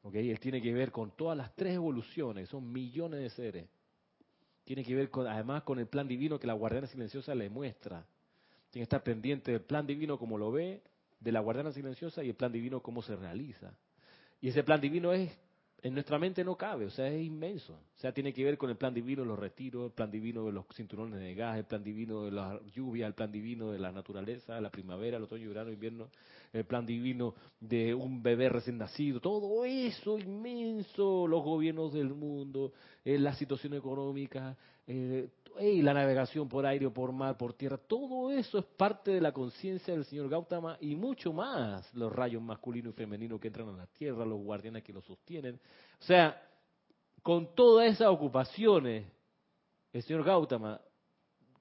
[0.05, 0.15] ¿Ok?
[0.15, 3.69] Él tiene que ver con todas las tres evoluciones, son millones de seres.
[4.63, 8.05] Tiene que ver con, además con el plan divino que la guardiana silenciosa le muestra.
[8.69, 10.83] Tiene que estar pendiente del plan divino como lo ve,
[11.19, 13.73] de la guardiana silenciosa y el plan divino cómo se realiza.
[14.41, 15.35] Y ese plan divino es,
[15.85, 17.73] en nuestra mente no cabe, o sea, es inmenso.
[17.73, 20.43] O sea, tiene que ver con el plan divino de los retiros, el plan divino
[20.43, 23.77] de los cinturones de gas, el plan divino de la lluvia, el plan divino de
[23.77, 26.09] la naturaleza, la primavera, el otoño, verano, invierno,
[26.53, 32.73] el plan divino de un bebé recién nacido, todo eso inmenso, los gobiernos del mundo,
[33.03, 38.57] la situación económica, eh, ey, la navegación por aire, por mar, por tierra, todo eso
[38.57, 42.93] es parte de la conciencia del señor Gautama y mucho más, los rayos masculino y
[42.93, 45.59] femenino que entran a la tierra, los guardianes que lo sostienen.
[45.99, 46.41] O sea,
[47.21, 49.05] con todas esas ocupaciones,
[49.93, 50.79] el señor Gautama,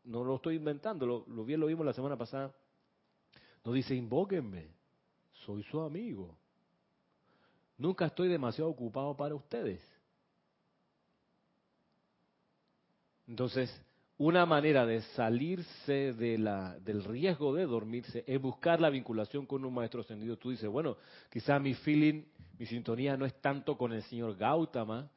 [0.05, 2.55] no lo estoy inventando, lo, lo bien lo vimos la semana pasada,
[3.65, 4.69] nos dice, invóquenme,
[5.45, 6.37] soy su amigo.
[7.79, 9.81] Nunca estoy demasiado ocupado para ustedes.
[13.27, 13.71] Entonces,
[14.17, 19.65] una manera de salirse de la, del riesgo de dormirse es buscar la vinculación con
[19.65, 20.37] un maestro ascendido.
[20.37, 20.97] Tú dices, bueno,
[21.31, 22.25] quizás mi feeling,
[22.59, 25.11] mi sintonía no es tanto con el señor Gautama,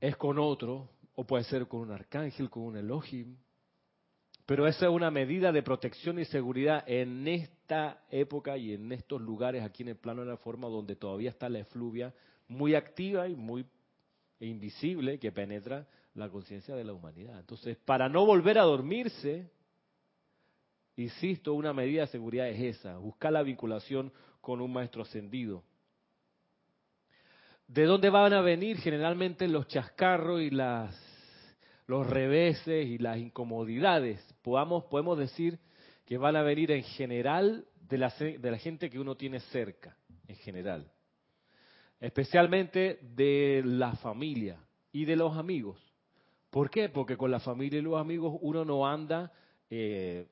[0.00, 3.36] es con otro, o puede ser con un arcángel, con un Elohim.
[4.46, 9.20] Pero esa es una medida de protección y seguridad en esta época y en estos
[9.20, 12.12] lugares aquí en el plano de la forma donde todavía está la efluvia
[12.48, 13.64] muy activa y muy
[14.40, 17.38] invisible que penetra la conciencia de la humanidad.
[17.38, 19.50] Entonces, para no volver a dormirse,
[20.96, 25.62] insisto, una medida de seguridad es esa, buscar la vinculación con un maestro ascendido.
[27.66, 30.94] ¿De dónde van a venir generalmente los chascarros y las,
[31.86, 34.20] los reveses y las incomodidades?
[34.42, 35.58] Podamos, podemos decir
[36.04, 39.96] que van a venir en general de la, de la gente que uno tiene cerca,
[40.26, 40.90] en general.
[42.00, 44.58] Especialmente de la familia
[44.90, 45.91] y de los amigos.
[46.52, 46.90] ¿Por qué?
[46.90, 49.32] Porque con la familia y los amigos uno no anda,
[49.70, 50.28] eh,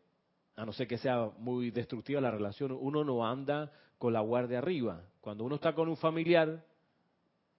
[0.54, 4.59] a no ser que sea muy destructiva la relación, uno no anda con la guardia
[4.59, 5.02] arriba.
[5.22, 6.62] Cuando uno está con un familiar,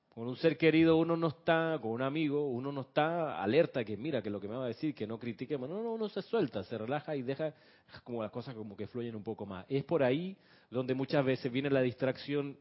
[0.10, 3.98] con un ser querido, uno no está, con un amigo, uno no está alerta que
[3.98, 6.22] mira que lo que me va a decir, que no critique, no, no, uno se
[6.22, 7.56] suelta, se relaja y deja
[8.04, 9.66] como las cosas como que fluyen un poco más.
[9.70, 10.38] Es por ahí
[10.70, 12.60] donde muchas veces viene la distracción,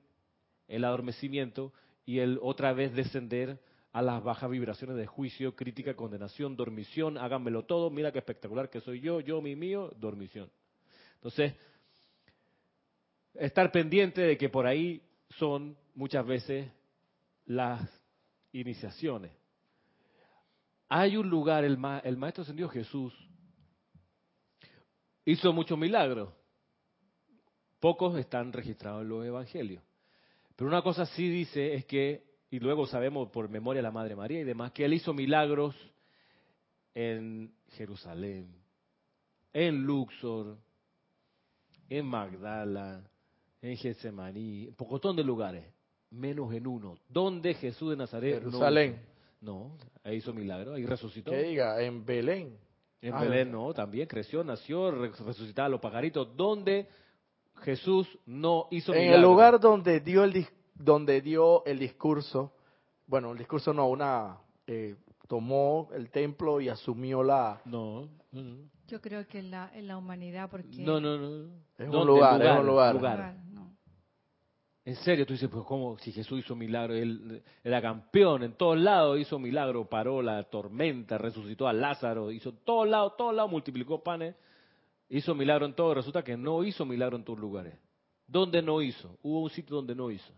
[0.67, 1.75] el adormecimiento
[2.07, 3.61] y el otra vez descender
[3.93, 8.81] a las bajas vibraciones de juicio, crítica, condenación, dormición, háganmelo todo, mira qué espectacular que
[8.81, 10.49] soy yo, yo, mi mío, dormición.
[11.15, 11.55] Entonces,
[13.35, 16.71] estar pendiente de que por ahí son muchas veces
[17.47, 17.83] las
[18.53, 19.33] iniciaciones.
[20.89, 23.13] Hay un lugar, el, ma- el Maestro Ascendido Jesús
[25.25, 26.33] hizo muchos milagros.
[27.81, 29.83] Pocos están registrados en los evangelios.
[30.55, 34.17] Pero una cosa sí dice es que, y luego sabemos por memoria de la Madre
[34.17, 35.75] María y demás, que él hizo milagros
[36.95, 38.49] en Jerusalén,
[39.53, 40.57] en Luxor,
[41.89, 43.03] en Magdala,
[43.63, 45.65] en Getsemaní, en pocotón de lugares,
[46.11, 48.93] menos en uno, donde Jesús de Nazaret no Jerusalén.
[48.95, 49.11] hizo-
[49.43, 49.77] no,
[50.13, 51.31] hizo milagros, ahí resucitó.
[51.31, 52.59] Que diga, en Belén.
[53.01, 56.87] En Ah, Belén no, también creció, nació, re- resucitaba a los pajaritos, donde
[57.63, 59.31] Jesús no hizo En el milagros.
[59.31, 60.51] lugar donde dio el dis-
[60.81, 62.53] donde dio el discurso,
[63.07, 64.97] bueno, el discurso no, una eh,
[65.29, 67.61] tomó el templo y asumió la...
[67.67, 68.71] No, no, no.
[68.89, 70.79] Yo creo que en la, en la humanidad, porque...
[70.79, 71.49] No, no, no.
[71.79, 72.95] Es un lugar, es un lugar.
[72.95, 73.77] Lugar, no.
[74.85, 78.79] En serio, tú dices, pues cómo, si Jesús hizo milagro, él era campeón en todos
[78.79, 84.03] lados, hizo milagro, paró la tormenta, resucitó a Lázaro, hizo todos lados, todos lados, multiplicó
[84.03, 84.35] panes,
[85.11, 87.75] hizo milagro en todo, resulta que no hizo milagro en todos lugares.
[88.27, 89.19] ¿Dónde no hizo?
[89.23, 90.33] Hubo un sitio donde no hizo.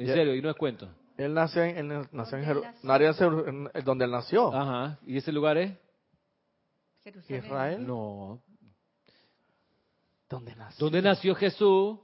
[0.00, 0.88] En Ya- serio, y no es cuento.
[1.18, 2.64] Él nació en, él nació en, Donde Jeru-
[3.46, 4.54] él nació donde él nació.
[4.54, 5.76] Ajá, ¿y ese lugar es?
[7.04, 7.44] Jerusalén.
[7.44, 7.86] Israel.
[7.86, 8.42] No.
[10.28, 10.84] ¿Dónde nació?
[10.86, 11.98] ¿Dónde nació Jesús?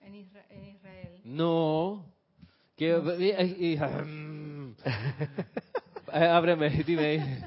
[0.00, 1.20] En, Isra- en Israel.
[1.24, 2.04] No.
[2.76, 4.74] Eh, eh, mm.
[6.12, 7.44] Ábreme, dime ahí.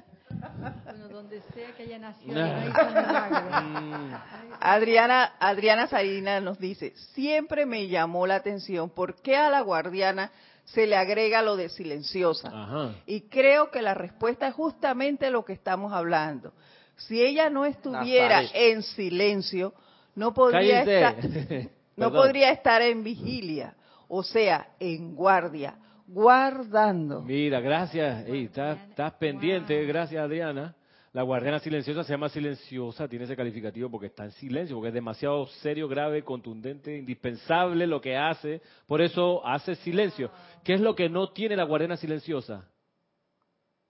[0.83, 2.47] Bueno, donde sea que haya nacido, No.
[2.47, 3.69] no hizo milagro.
[3.71, 4.13] Mm.
[4.59, 10.31] Adriana, Adriana Sarina nos dice, siempre me llamó la atención por qué a la guardiana
[10.65, 12.49] se le agrega lo de silenciosa.
[12.49, 12.95] Ajá.
[13.05, 16.53] Y creo que la respuesta es justamente lo que estamos hablando.
[16.97, 18.51] Si ella no estuviera Nazaret.
[18.73, 19.73] en silencio,
[20.15, 21.15] no podría, estar,
[21.95, 23.75] no podría estar en vigilia,
[24.07, 25.75] o sea, en guardia,
[26.07, 27.21] guardando.
[27.21, 28.25] Mira, gracias.
[28.27, 29.87] Ey, estás, estás pendiente, Wow.
[29.87, 30.75] gracias Adriana.
[31.13, 34.93] La guardiana silenciosa se llama silenciosa, tiene ese calificativo porque está en silencio, porque es
[34.93, 38.61] demasiado serio, grave, contundente, indispensable lo que hace.
[38.85, 40.29] Por eso hace silencio.
[40.63, 42.69] ¿Qué es lo que no tiene la guardiana silenciosa?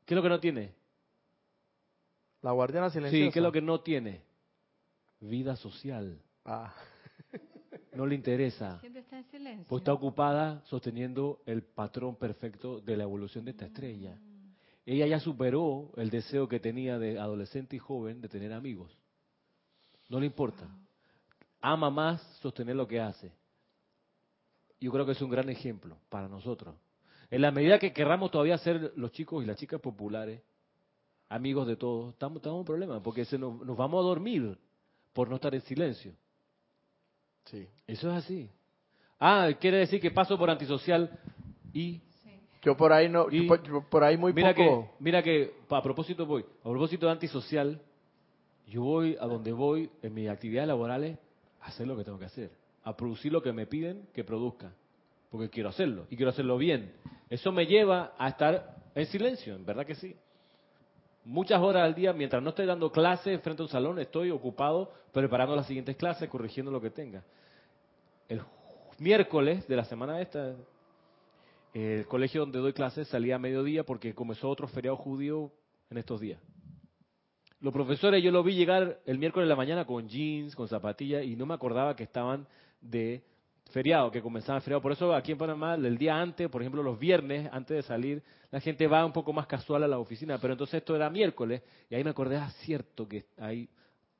[0.05, 0.71] ¿Qué es lo que no tiene?
[2.41, 3.25] La guardiana silenciosa.
[3.25, 4.21] Sí, ¿qué es lo que no tiene?
[5.19, 6.17] Vida social.
[6.45, 6.73] Ah,
[7.97, 8.79] No le interesa.
[8.79, 9.65] Siempre está en silencio.
[9.67, 14.19] Pues está ocupada sosteniendo el patrón perfecto de la evolución de esta estrella.
[14.85, 18.95] Ella ya superó el deseo que tenía de adolescente y joven de tener amigos.
[20.09, 20.69] No le importa.
[21.59, 23.33] Ama más sostener lo que hace.
[24.79, 26.75] Yo creo que es un gran ejemplo para nosotros.
[27.31, 30.43] En la medida que querramos todavía ser los chicos y las chicas populares,
[31.29, 34.55] amigos de todos, estamos, estamos en problema, porque se nos, nos vamos a dormir
[35.13, 36.13] por no estar en silencio.
[37.49, 37.67] Sí.
[37.87, 38.49] Eso es así.
[39.19, 41.17] Ah, quiere decir que paso por antisocial
[41.73, 42.01] y
[42.63, 44.81] Yo por ahí no, Y- yo por, yo por ahí muy mira poco.
[44.97, 47.79] que mira que a propósito voy, a propósito de antisocial,
[48.67, 51.17] yo voy a donde voy en mis actividades laborales
[51.61, 52.51] a hacer lo que tengo que hacer,
[52.83, 54.71] a producir lo que me piden que produzca,
[55.31, 56.91] porque quiero hacerlo y quiero hacerlo bien.
[57.29, 60.15] Eso me lleva a estar en silencio, en verdad que sí.
[61.27, 64.93] Muchas horas al día, mientras no estoy dando clases frente a un salón, estoy ocupado
[65.11, 67.21] preparando las siguientes clases, corrigiendo lo que tenga.
[68.29, 68.41] El
[68.97, 70.55] miércoles de la semana esta,
[71.73, 75.51] el colegio donde doy clases salía a mediodía porque comenzó otro feriado judío
[75.89, 76.39] en estos días.
[77.59, 81.25] Los profesores yo los vi llegar el miércoles de la mañana con jeans, con zapatillas
[81.25, 82.47] y no me acordaba que estaban
[82.79, 83.21] de
[83.69, 84.81] feriado, que comenzaban feriado.
[84.81, 88.23] Por eso aquí en Panamá, el día antes, por ejemplo, los viernes, antes de salir,
[88.51, 90.37] la gente va un poco más casual a la oficina.
[90.39, 93.69] Pero entonces esto era miércoles y ahí me acordé, ah, cierto que hay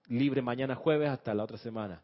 [0.07, 2.01] libre mañana jueves hasta la otra semana.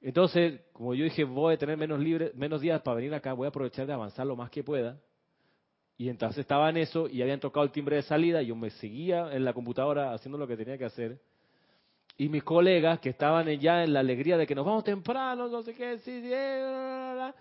[0.00, 3.46] Entonces, como yo dije, voy a tener menos, libre, menos días para venir acá, voy
[3.46, 4.98] a aprovechar de avanzar lo más que pueda.
[5.96, 8.70] Y entonces estaba en eso y habían tocado el timbre de salida y yo me
[8.70, 11.20] seguía en la computadora haciendo lo que tenía que hacer.
[12.16, 15.62] Y mis colegas que estaban ya en la alegría de que nos vamos temprano, no
[15.62, 17.34] sé qué, sí, sí, eh, bla, bla, bla,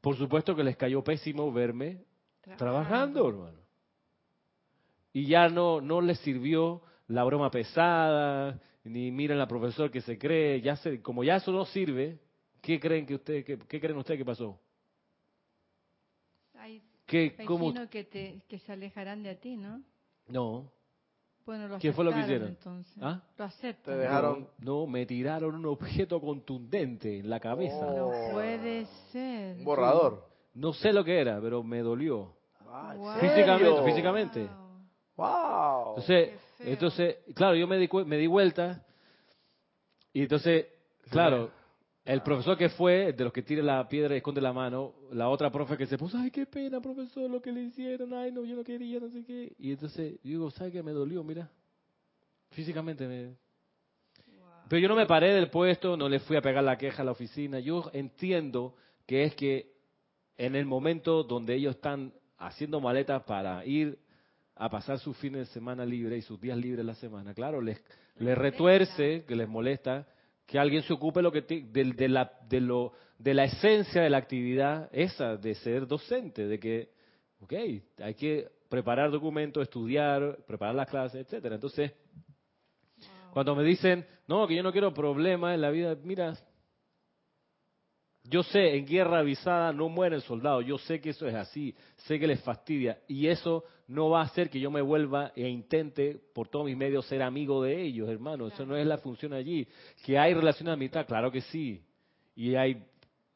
[0.00, 2.04] por supuesto que les cayó pésimo verme
[2.56, 3.58] trabajando, hermano.
[5.12, 10.18] Y ya no, no les sirvió la broma pesada, ni miren la profesor que se
[10.18, 12.18] cree, ya se, como ya eso no sirve,
[12.62, 14.58] ¿qué creen que usted, qué, qué creen ustedes que pasó?
[16.54, 17.72] Hay ¿Qué, cómo?
[17.88, 19.82] que, te, que se alejarán de ti, ¿no?
[20.28, 20.70] No.
[21.48, 22.48] Bueno, lo ¿Qué fue lo que hicieron?
[22.48, 22.94] Entonces.
[23.00, 23.22] ¿Ah?
[23.38, 23.94] Lo aceptan.
[23.94, 27.86] Te dejaron- No, no, me tiraron un objeto contundente en la cabeza.
[27.86, 28.12] Oh.
[28.12, 29.56] No puede ser.
[29.56, 30.26] Un borrador.
[30.52, 32.34] No sé lo que era, pero me dolió.
[32.70, 33.14] Ah, ¿en Wow.
[33.14, 33.30] serio?
[33.30, 34.48] Físicamente, físicamente.
[35.16, 35.88] Wow.
[35.96, 36.30] Entonces,
[36.60, 38.84] entonces, claro, yo me di, cu- me di vuelta
[40.12, 40.66] y entonces,
[41.08, 41.50] claro,
[42.08, 45.28] el profesor que fue, de los que tira la piedra y esconde la mano, la
[45.28, 48.46] otra profe que se puso, ay, qué pena, profesor, lo que le hicieron, ay, no,
[48.46, 49.52] yo no quería, no sé qué.
[49.58, 50.82] Y entonces, yo digo, ¿sabe qué?
[50.82, 51.50] Me dolió, mira.
[52.52, 53.36] Físicamente me...
[54.70, 57.04] Pero yo no me paré del puesto, no le fui a pegar la queja a
[57.04, 57.60] la oficina.
[57.60, 58.74] Yo entiendo
[59.06, 59.74] que es que
[60.38, 63.98] en el momento donde ellos están haciendo maletas para ir
[64.54, 67.78] a pasar sus fines de semana libre y sus días libres la semana, claro, les,
[68.16, 70.06] les retuerce, que les molesta,
[70.48, 74.00] que alguien se ocupe lo que ti- de, de la, de, lo, de la esencia
[74.00, 76.88] de la actividad esa, de ser docente, de que,
[77.40, 77.52] ok,
[77.98, 81.56] hay que preparar documentos, estudiar, preparar las clases, etcétera.
[81.56, 81.92] Entonces,
[83.30, 86.34] cuando me dicen, no, que yo no quiero problemas en la vida, mira,
[88.24, 90.64] Yo sé, en guerra avisada no mueren soldados.
[90.66, 91.74] Yo sé que eso es así.
[92.06, 92.98] Sé que les fastidia.
[93.06, 96.76] Y eso no va a hacer que yo me vuelva e intente por todos mis
[96.76, 98.46] medios ser amigo de ellos, hermano.
[98.46, 99.66] Eso no es la función allí.
[100.04, 101.82] Que hay relación de amistad, claro que sí.
[102.36, 102.84] Y hay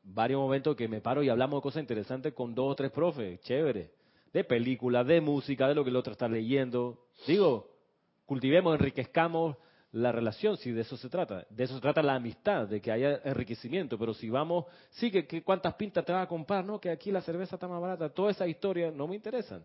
[0.02, 3.40] varios momentos que me paro y hablamos de cosas interesantes con dos o tres profes.
[3.40, 3.92] Chévere.
[4.30, 7.06] De películas, de música, de lo que el otro está leyendo.
[7.26, 7.70] Digo,
[8.26, 9.56] cultivemos, enriquezcamos
[9.92, 11.46] la relación, si de eso se trata.
[11.48, 13.98] De eso se trata la amistad, de que haya enriquecimiento.
[13.98, 16.78] Pero si vamos, sí, que, cuántas pintas te vas a comprar, ¿no?
[16.78, 18.10] Que aquí la cerveza está más barata.
[18.10, 19.62] Toda esa historia no me interesan.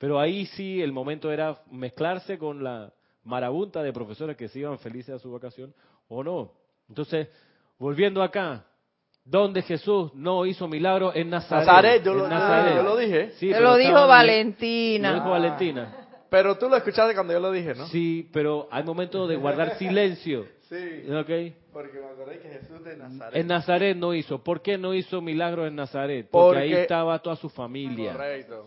[0.00, 2.90] Pero ahí sí el momento era mezclarse con la
[3.22, 5.74] marabunta de profesores que se iban felices a su vacación
[6.08, 6.52] o no.
[6.88, 7.28] Entonces,
[7.78, 8.64] volviendo acá,
[9.26, 11.14] ¿dónde Jesús no hizo milagro?
[11.14, 11.66] En Nazaret.
[11.66, 12.76] Nazaret, yo, lo, en yo- Nazaret.
[12.76, 13.30] yo lo dije.
[13.32, 15.10] Sí, pero lo dijo Valentina.
[15.10, 15.96] Lo dijo Valentina.
[16.30, 17.86] Pero tú lo escuchaste cuando yo lo dije, ¿no?
[17.88, 20.46] Sí, pero hay momentos de guardar silencio.
[20.70, 21.04] Sí.
[21.12, 21.56] ¿Ok?
[21.72, 23.36] Porque me acordé que Jesús de Nazaret.
[23.36, 24.42] En Nazaret no hizo.
[24.42, 26.28] ¿Por qué no hizo milagros en Nazaret?
[26.30, 28.66] Porque, ahí Porque- estaba toda su familia, Correcto.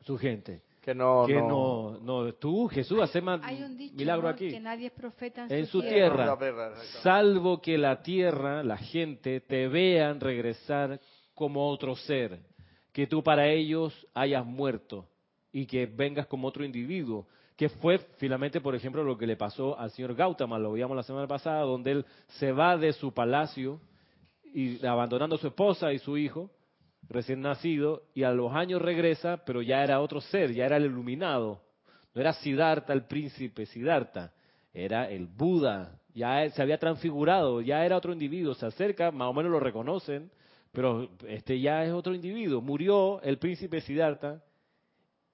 [0.00, 0.62] Su gente.
[0.80, 1.98] Que no, que no.
[2.00, 4.48] no, no, tú, Jesús, hace más Hay un dicho milagro aquí.
[4.50, 6.38] que nadie es profeta en, En su, tierra.
[6.38, 6.74] tierra.
[7.02, 10.98] Salvo que la tierra, la gente, te vean regresar
[11.34, 12.40] como otro ser,
[12.92, 15.06] que tú para ellos hayas muerto
[15.52, 17.26] y que vengas como otro individuo,
[17.56, 21.02] que fue finalmente, por ejemplo, lo que le pasó al señor Gautama, lo veíamos la
[21.02, 22.06] semana pasada, donde él
[22.38, 23.80] se va de su palacio
[24.54, 26.50] y abandonando a su esposa y su hijo
[27.08, 30.86] recién nacido y a los años regresa, pero ya era otro ser, ya era el
[30.86, 31.60] iluminado.
[32.14, 34.32] No era Siddhartha el príncipe Siddhartha,
[34.72, 39.32] era el Buda, ya se había transfigurado, ya era otro individuo, se acerca, más o
[39.32, 40.30] menos lo reconocen,
[40.72, 42.60] pero este ya es otro individuo.
[42.60, 44.42] Murió el príncipe Siddhartha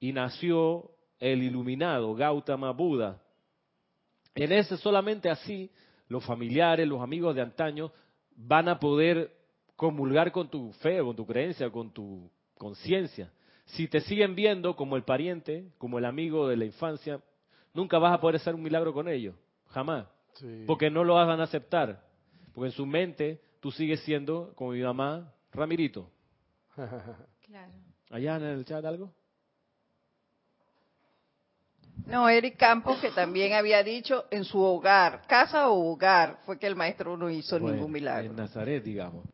[0.01, 3.23] y nació el iluminado, Gautama Buda.
[4.35, 5.71] En ese solamente así
[6.09, 7.93] los familiares, los amigos de antaño
[8.37, 9.36] van a poder
[9.77, 13.31] comulgar con tu fe, con tu creencia, con tu conciencia.
[13.67, 17.21] Si te siguen viendo como el pariente, como el amigo de la infancia,
[17.75, 19.35] nunca vas a poder hacer un milagro con ellos,
[19.69, 20.65] jamás, Sí.
[20.67, 22.03] porque no lo van a aceptar,
[22.55, 26.11] porque en su mente tú sigues siendo, como mi mamá, Ramirito.
[27.47, 27.73] Claro.
[28.11, 29.13] Allá en el chat algo.
[32.07, 36.67] No, Eric Campos, que también había dicho en su hogar, casa o hogar, fue que
[36.67, 38.31] el maestro no hizo Bueno, ningún milagro.
[38.31, 39.25] En Nazaret, digamos.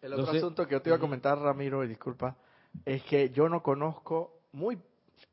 [0.00, 2.36] El otro Entonces- asunto que yo te iba a comentar, Ramiro, y disculpa,
[2.84, 4.78] es que yo no conozco muy,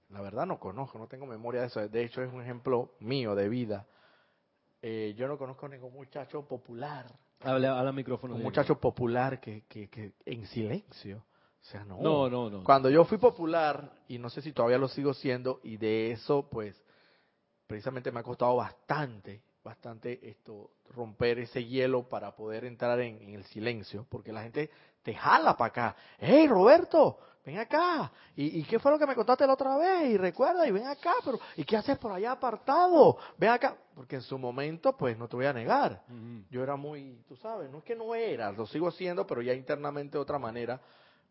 [0.09, 1.87] la verdad no conozco, no tengo memoria de eso.
[1.87, 3.85] De hecho, es un ejemplo mío de vida.
[4.81, 7.05] Eh, yo no conozco ningún muchacho popular,
[7.41, 8.35] Habla, habla al micrófono.
[8.35, 11.17] un muchacho popular que, que, que en silencio.
[11.61, 11.99] O sea, no.
[11.99, 12.63] No, no, no.
[12.63, 16.47] Cuando yo fui popular, y no sé si todavía lo sigo siendo, y de eso,
[16.49, 16.79] pues,
[17.67, 23.33] precisamente me ha costado bastante, bastante esto, romper ese hielo para poder entrar en, en
[23.33, 24.69] el silencio, porque la gente
[25.03, 25.95] te jala para acá.
[26.19, 27.17] ¡Hey, Roberto!
[27.45, 28.11] Ven acá.
[28.35, 30.09] ¿Y, ¿Y qué fue lo que me contaste la otra vez?
[30.09, 33.17] Y recuerda, y ven acá, pero ¿y qué haces por allá apartado?
[33.37, 33.75] Ven acá.
[33.93, 36.01] Porque en su momento, pues, no te voy a negar.
[36.49, 39.53] Yo era muy, tú sabes, no es que no era, lo sigo siendo, pero ya
[39.53, 40.79] internamente de otra manera.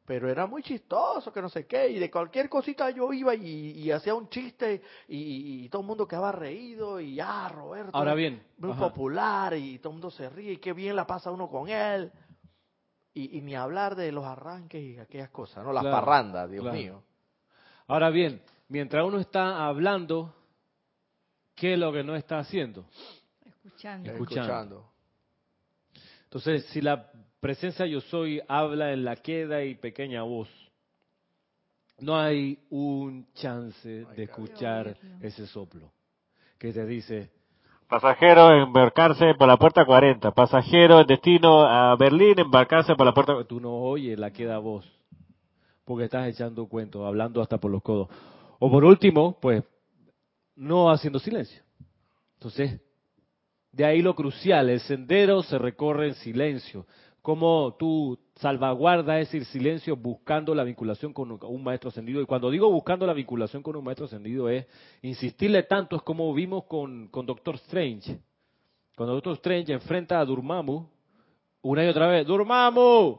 [0.07, 3.71] Pero era muy chistoso, que no sé qué, y de cualquier cosita yo iba y,
[3.81, 8.15] y hacía un chiste y, y todo el mundo quedaba reído y ah, Roberto, Ahora
[8.15, 8.89] bien, muy ajá.
[8.91, 12.13] popular y todo el mundo se ríe y qué bien la pasa uno con él.
[13.15, 15.73] Y, y ni hablar de los arranques y aquellas cosas, ¿no?
[15.73, 16.77] Las Claro, parrandas, Dios claro.
[16.79, 17.03] mío.
[17.87, 20.35] Ahora bien, mientras uno está hablando,
[21.55, 22.85] ¿qué es lo que no está haciendo?
[23.47, 24.11] Escuchando.
[24.11, 24.91] Escuchando.
[26.25, 27.11] Entonces, si la
[27.45, 30.49] presencia yo soy habla en la queda y pequeña voz,
[32.01, 35.93] no hay un chance de escuchar ese soplo
[36.59, 37.31] que te dice,
[37.87, 40.31] Pasajero embarcarse por la puerta 40.
[40.31, 43.35] Pasajero en destino a Berlín, embarcarse por la puerta.
[43.45, 44.91] tú no oyes la queda voz,
[45.85, 48.09] porque estás echando cuentos, hablando hasta por los codos.
[48.59, 49.63] O por último, pues,
[50.57, 51.63] no haciendo silencio.
[52.37, 52.81] Entonces,
[53.71, 56.87] de ahí lo crucial, el sendero se recorre en silencio.
[57.25, 62.21] Como tú salvaguardas ese silencio buscando la vinculación con un maestro ascendido.
[62.21, 64.67] Y cuando digo buscando la vinculación con un maestro ascendido es
[65.01, 68.21] insistirle tanto, es como vimos con, con Doctor Strange.
[68.95, 70.87] Cuando Doctor Strange enfrenta a Durmamu,
[71.63, 73.19] una y otra vez, Durmamu,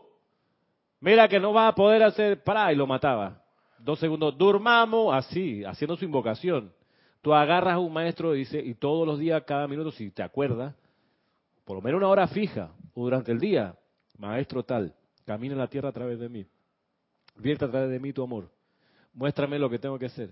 [0.99, 3.41] mira que no vas a poder hacer, para, y lo mataba.
[3.79, 6.71] Dos segundos, Durmamu, así, haciendo su invocación.
[7.23, 10.21] Tú agarras a un maestro y dice, y todos los días, cada minuto, si te
[10.21, 10.75] acuerdas,
[11.63, 13.75] por lo menos una hora fija, o durante el día,
[14.17, 14.93] maestro tal,
[15.25, 16.45] camina la tierra a través de mí.
[17.37, 18.49] Vierte a través de mí tu amor.
[19.13, 20.29] Muéstrame lo que tengo que hacer.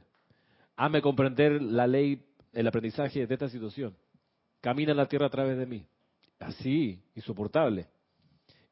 [0.76, 2.24] Hazme comprender la ley,
[2.54, 3.96] el aprendizaje de esta situación.
[4.62, 5.86] Camina la tierra a través de mí.
[6.40, 7.88] Así, insoportable.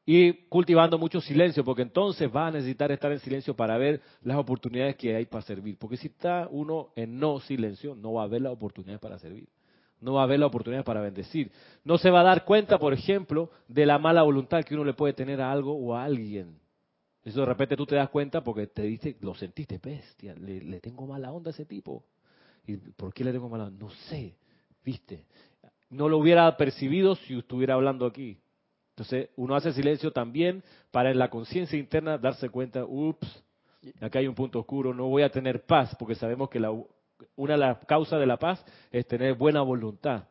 [0.04, 4.36] Y cultivando mucho silencio, porque entonces va a necesitar estar en silencio para ver las
[4.36, 5.76] oportunidades que hay para servir.
[5.78, 9.48] Porque si está uno en no silencio, no va a ver las oportunidades para servir.
[10.02, 11.50] No va a haber la oportunidad para bendecir.
[11.84, 14.92] No se va a dar cuenta, por ejemplo, de la mala voluntad que uno le
[14.92, 16.58] puede tener a algo o a alguien.
[17.24, 20.80] Eso de repente tú te das cuenta porque te dice, lo sentiste, bestia, le, le
[20.80, 22.04] tengo mala onda a ese tipo.
[22.66, 23.86] ¿Y por qué le tengo mala onda?
[23.86, 24.34] No sé,
[24.84, 25.24] viste.
[25.88, 28.38] No lo hubiera percibido si estuviera hablando aquí.
[28.90, 33.42] Entonces, uno hace silencio también para en la conciencia interna darse cuenta, ups,
[34.00, 36.70] acá hay un punto oscuro, no voy a tener paz, porque sabemos que la,
[37.36, 40.24] una de las causas de la paz es tener buena voluntad,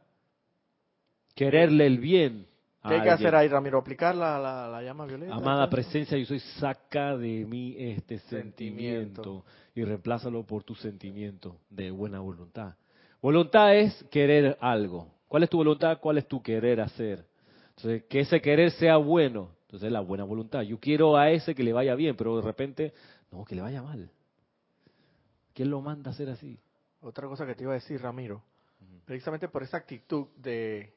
[1.35, 2.47] quererle el bien.
[2.81, 3.79] a ¿Qué hay que hacer ahí, Ramiro?
[3.79, 5.33] ¿Aplicar la, la, la llama violeta?
[5.33, 9.23] Amada presencia, yo soy, saca de mí este Sentimiento.
[9.23, 12.73] sentimiento y reemplázalo por tu sentimiento de buena voluntad.
[13.21, 15.07] Voluntad es querer algo.
[15.27, 15.99] ¿Cuál es tu voluntad?
[15.99, 17.25] ¿Cuál es tu querer hacer?
[17.77, 19.49] Entonces, que ese querer sea bueno.
[19.63, 20.61] Entonces, la buena voluntad.
[20.63, 22.93] Yo quiero a ese que le vaya bien, pero de repente,
[23.31, 24.09] no, que le vaya mal.
[25.53, 26.59] ¿Quién lo manda a hacer así?
[27.01, 28.41] Otra cosa que te iba a decir, Ramiro.
[29.05, 30.93] Precisamente por esa actitud de,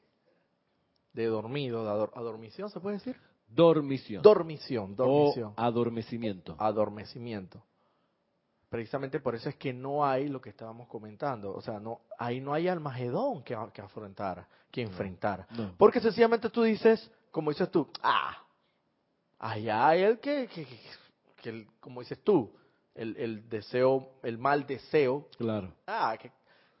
[1.13, 3.15] de dormido, de ador- adormición, ¿se puede decir?
[3.47, 4.21] Dormición.
[4.21, 5.53] Dormición, dormición.
[5.55, 6.55] O adormecimiento.
[6.59, 7.61] adormecimiento.
[8.69, 11.53] Precisamente por eso es que no hay lo que estábamos comentando.
[11.53, 15.47] O sea, no ahí no hay almagedón que, que afrontara, que enfrentara.
[15.51, 15.73] No.
[15.77, 18.43] Porque sencillamente tú dices, como dices tú, ah,
[19.39, 20.79] allá hay el que, que, que-
[21.41, 22.51] que el- como dices tú,
[22.95, 25.73] el, el deseo, el mal deseo, Claro.
[25.87, 26.31] ah, que,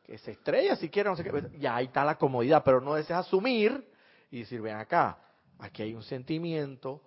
[0.03, 2.95] que se estrella si quiere, no sé qué, ya ahí está la comodidad, pero no
[2.95, 3.87] deseas asumir
[4.31, 5.17] y decir, ven acá,
[5.59, 7.01] aquí hay un sentimiento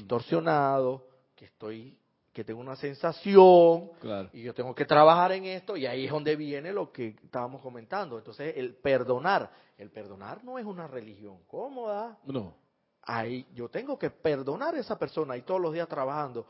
[0.00, 1.98] distorsionado, que estoy,
[2.32, 4.30] que tengo una sensación, Claro.
[4.32, 7.60] y yo tengo que trabajar en esto, y ahí es donde viene lo que estábamos
[7.60, 8.16] comentando.
[8.18, 12.18] Entonces, el perdonar, el perdonar no es una religión cómoda.
[12.24, 12.54] No.
[13.02, 16.46] Ahí yo tengo que perdonar a esa persona y todos los días trabajando.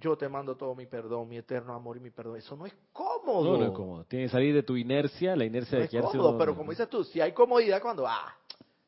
[0.00, 2.36] Yo te mando todo mi perdón, mi eterno amor y mi perdón.
[2.36, 3.52] Eso no es cómodo.
[3.52, 4.04] No, no es cómodo.
[4.04, 6.70] Tiene que salir de tu inercia, la inercia No de es quedarse cómodo, pero como
[6.70, 8.34] dices tú, si hay comodidad cuando, ah,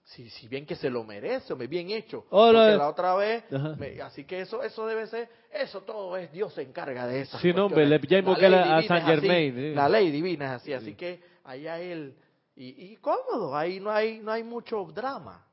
[0.02, 2.26] si, si bien que se lo merece, hombre, bien hecho.
[2.30, 2.64] Hola.
[2.66, 3.44] Porque la otra vez,
[3.78, 7.38] me- así que eso eso debe ser, eso todo es, Dios se encarga de eso.
[7.38, 9.74] Sí, no, hombre, le- ya invoqué a- Saint Germain, eh.
[9.74, 10.94] La ley divina es así, así Sí.
[10.94, 12.14] que allá él,
[12.56, 15.44] y, y cómodo, ahí no hay, no hay mucho drama.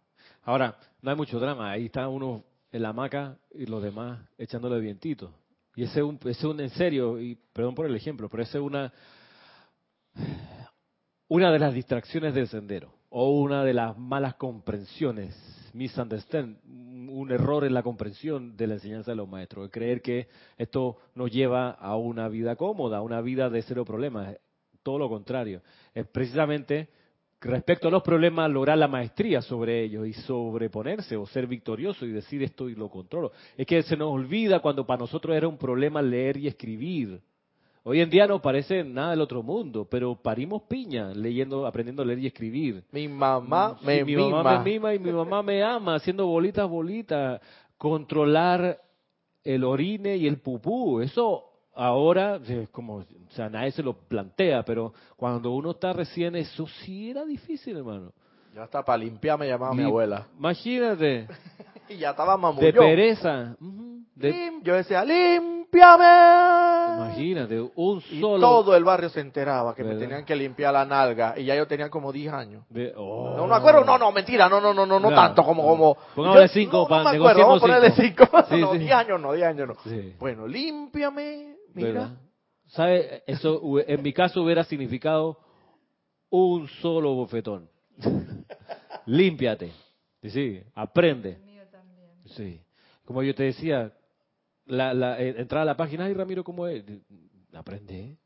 [0.45, 1.72] Ahora, no hay mucho drama.
[1.72, 5.32] Ahí está uno en la hamaca y los demás echándole vientito.
[5.76, 8.44] Y ese es un, ese es un en serio, y perdón por el ejemplo, pero
[8.44, 8.94] esa es una,
[11.28, 15.36] una de las distracciones del sendero, o una de las malas comprensiones,
[15.74, 16.58] misunderstand,
[17.10, 20.98] un error en la comprensión de la enseñanza de los maestros, de creer que esto
[21.16, 24.36] nos lleva a una vida cómoda, a una vida de cero problemas.
[24.82, 25.62] Todo lo contrario.
[25.94, 26.90] Es precisamente
[27.44, 32.12] respecto a los problemas, lograr la maestría sobre ellos y sobreponerse o ser victorioso y
[32.12, 33.32] decir esto y lo controlo.
[33.58, 37.22] Es que se nos olvida cuando para nosotros era un problema leer y escribir.
[37.86, 42.06] Hoy en día no parece nada del otro mundo, pero parimos piña leyendo, aprendiendo a
[42.06, 42.84] leer y escribir.
[42.94, 44.30] Mi mamá Sí, me mi mima.
[44.41, 47.41] mamá me mima y mi mamá me ama, haciendo bolitas, bolitas.
[47.78, 48.80] Controlar
[49.44, 51.44] el orine y el pupú, eso
[51.76, 52.40] ahora
[52.72, 57.24] como, o sea, nadie se lo plantea, pero cuando uno está recién, eso sí era
[57.26, 58.12] difícil, hermano.
[58.56, 60.28] Ya está, para limpiar me llamaba mi abuela.
[60.38, 61.28] Imagínate,
[61.90, 62.72] Y ya estaba de mamullón.
[62.74, 63.56] pereza.
[64.16, 66.06] de- Lim- Yo decía, limpiame.
[66.98, 68.40] imagínate, un Y solo.
[68.40, 71.34] todo el barrio se enteraba que me tenían que limpiar la nalga.
[71.38, 72.64] Y ya yo tenía como 10 años.
[72.70, 73.34] de- oh.
[73.36, 75.22] No me acuerdo, no, no, mentira, no, no, no, no, no Claro.
[75.28, 75.98] tanto como, como.
[76.16, 78.56] Pongámosle Yo- cinco, no, pa- no acuerdo, vamos a ponerle negociemos 5.
[78.56, 78.78] Sí, no, sí.
[78.80, 79.76] 10 años no, 10 años no.
[79.84, 80.16] Sí.
[80.20, 81.53] Bueno, límpiame.
[81.74, 82.18] ¿Verdad?
[82.68, 83.24] ¿Sabe?
[83.28, 85.38] Eso en mi caso hubiera significado
[86.30, 87.70] un solo bofetón.
[89.06, 89.72] Límpiate.
[90.24, 91.38] Sí, aprende.
[92.26, 92.60] Sí.
[93.06, 93.92] Como yo te decía,
[94.66, 96.84] la, la, eh, entrar a la página, ay Ramiro, ¿cómo es?
[97.54, 98.18] Aprende.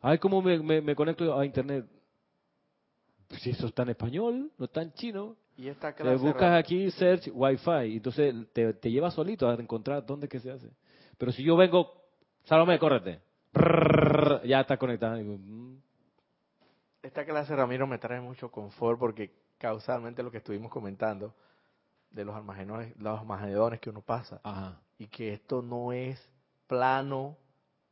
[0.00, 1.86] Ay, ¿cómo me, me, me conecto a internet?
[3.28, 5.36] Pues si eso está en español, no está en chino.
[5.56, 6.16] Y esta Te clase.
[6.16, 10.68] buscas aquí search Wi-Fi, entonces te, te lleva solito a encontrar dónde que se hace.
[11.16, 11.92] Pero si yo vengo,
[12.44, 13.20] Salomé, córrete.
[14.44, 15.16] Ya está conectada.
[15.16, 15.78] Mm,
[17.02, 21.34] Esta clase, Ramiro, me trae mucho confort porque causalmente lo que estuvimos comentando
[22.10, 23.20] de los almacenes, los
[23.80, 26.20] que uno pasa Ajá, y que esto no es
[26.66, 27.36] plano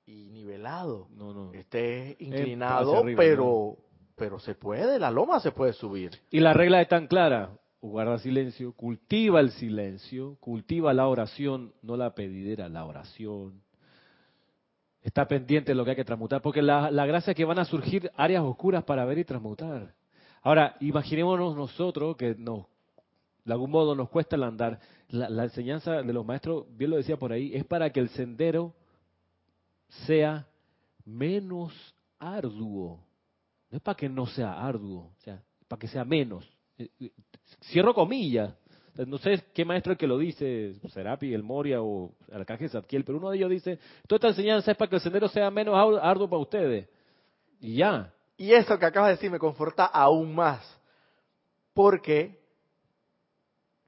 [0.07, 1.09] y nivelado.
[1.11, 1.53] no, no.
[1.53, 3.77] Este es inclinado, arriba, pero
[4.17, 6.13] pero se puede, la loma se puede subir.
[6.31, 7.51] Y la regla es tan clara.
[7.81, 13.61] Guarda silencio, cultiva el silencio, cultiva la oración, no la pedidera, la oración.
[15.03, 17.65] Está pendiente lo que hay que transmutar, porque la, la gracia es que van a
[17.65, 19.95] surgir áreas oscuras para ver y transmutar.
[20.43, 22.67] Ahora, imaginémonos nosotros que nos
[23.45, 24.79] De algún modo nos cuesta el andar.
[25.09, 28.09] La, la enseñanza de los maestros, bien lo decía por ahí, es para que el
[28.11, 28.75] sendero
[30.07, 30.47] sea
[31.05, 31.73] menos
[32.19, 33.01] arduo.
[33.71, 36.49] No es para que no sea arduo, o sea, para que sea menos.
[36.79, 37.13] Eh, eh,
[37.65, 38.55] Cierro comillas.
[38.95, 43.19] No sé qué maestro es que lo dice, Serapi, el Moria o Arcángel Zadkiel, pero
[43.19, 46.07] uno de ellos dice, toda esta enseñanza es para que el sendero sea menos ar-
[46.07, 46.89] arduo para ustedes.
[47.61, 48.13] Y ya.
[48.37, 50.61] Y eso que acabas de decir me conforta aún más.
[51.73, 52.39] Porque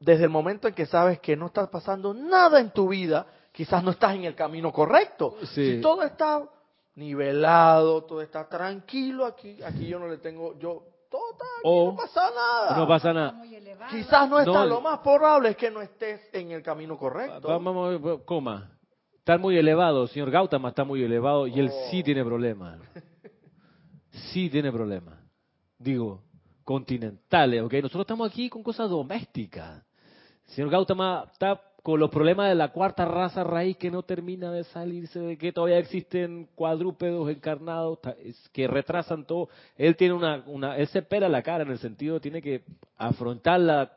[0.01, 3.85] desde el momento en que sabes que no está pasando nada en tu vida, quizás
[3.85, 5.37] no estás en el camino correcto.
[5.55, 5.77] Sí.
[5.77, 6.49] Si todo está
[6.95, 10.85] nivelado, todo está tranquilo, aquí, aquí yo no le tengo, yo,
[11.15, 12.77] todo está, aquí O no pasa nada.
[12.77, 13.43] No pasa nada.
[13.91, 17.49] Quizás no está, No, lo más probable es que no estés en el camino correcto.
[17.49, 18.71] Vamos, vamos, coma.
[19.19, 21.89] Está muy elevado, señor Gautama está muy elevado y él Oh.
[21.91, 22.79] sí tiene problemas.
[24.11, 25.19] Sí tiene problemas.
[25.79, 26.23] Digo,
[26.63, 27.73] continentales, ¿ok?
[27.75, 29.83] Nosotros estamos aquí con cosas domésticas.
[30.47, 34.65] Señor Gautama está con los problemas de la cuarta raza raíz que no termina de
[34.65, 37.99] salirse, de que todavía existen cuadrúpedos encarnados
[38.55, 39.51] que retrasan todo.
[39.77, 42.63] Él tiene una, una, él se pela la cara en el sentido, tiene que
[42.97, 43.93] afrontar la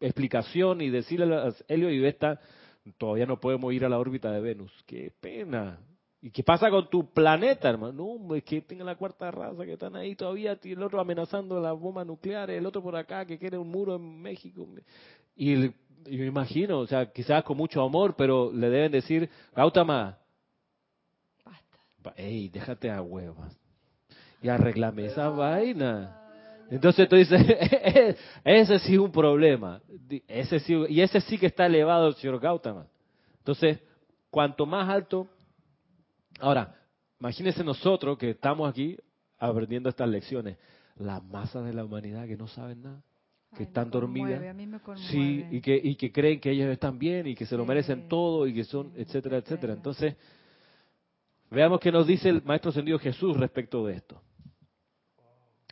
[0.00, 2.40] explicación y decirle a Helio y Vesta,
[2.98, 4.72] todavía no podemos ir a la órbita de Venus.
[4.84, 5.78] Qué pena.
[6.20, 8.18] ¿Y qué pasa con tu planeta, hermano?
[8.18, 11.78] No, es que tenga la cuarta raza que están ahí todavía, el otro amenazando las
[11.78, 14.66] bombas nucleares, el otro por acá que quiere un muro en México.
[15.36, 15.70] Y,
[16.06, 20.18] y me imagino, o sea, quizás con mucho amor, pero le deben decir, Gautama,
[21.44, 22.14] Basta.
[22.16, 23.56] ey, déjate a huevas
[24.42, 26.14] y arreglame esa vaina.
[26.70, 27.40] Entonces tú dices,
[28.44, 29.80] ese sí es un problema.
[30.26, 32.86] Ese sí, y ese sí que está elevado el señor Gautama.
[33.38, 33.78] Entonces,
[34.30, 35.26] cuanto más alto...
[36.40, 36.76] Ahora,
[37.18, 38.96] imagínense nosotros que estamos aquí
[39.38, 40.56] aprendiendo estas lecciones.
[40.96, 43.02] Las masas de la humanidad que no saben nada,
[43.56, 44.40] que Ay, están dormidas.
[44.82, 45.08] conmueve.
[45.10, 47.68] Sí, y que, y que creen que ellos están bien y que se lo Sí,
[47.68, 49.72] merecen todo y que son, etcétera, etcétera.
[49.72, 50.16] Entonces,
[51.50, 54.20] veamos qué nos dice el Maestro Ascendido Jesús respecto de esto.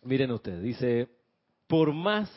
[0.05, 1.09] Miren ustedes, dice,
[1.67, 2.31] por más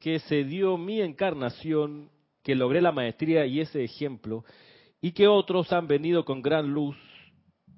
[0.00, 2.10] que se dio mi encarnación,
[2.42, 4.44] que logré la maestría y ese ejemplo,
[5.00, 6.96] y que otros han venido con gran luz,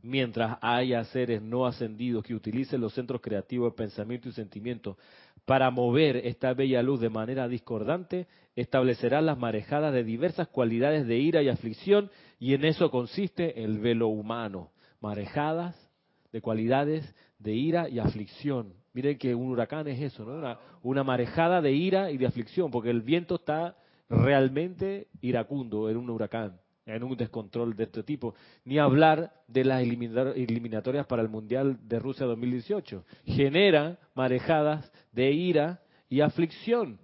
[0.03, 4.97] mientras haya seres no ascendidos que utilicen los centros creativos de pensamiento y sentimiento
[5.45, 11.19] para mover esta bella luz de manera discordante, establecerán las marejadas de diversas cualidades de
[11.19, 14.71] ira y aflicción, y en eso consiste el velo humano.
[15.01, 15.77] Marejadas
[16.33, 18.75] de cualidades de ira y aflicción.
[18.95, 20.59] Miren que un huracán es eso, ¿no?
[20.83, 23.77] Una marejada de ira y de aflicción, porque el viento está
[24.09, 28.35] realmente iracundo en un huracán, en un descontrol de este tipo.
[28.65, 33.05] Ni hablar de las eliminatorias para el Mundial de Rusia 2018.
[33.25, 36.99] Genera marejadas de ira y aflicción.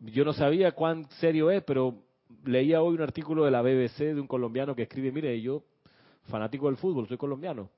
[0.00, 2.02] Yo no sabía cuán serio es, pero
[2.44, 5.62] leía hoy un artículo de la BBC de un colombiano que escribe, mire, yo
[6.24, 7.70] fanático del fútbol, soy colombiano,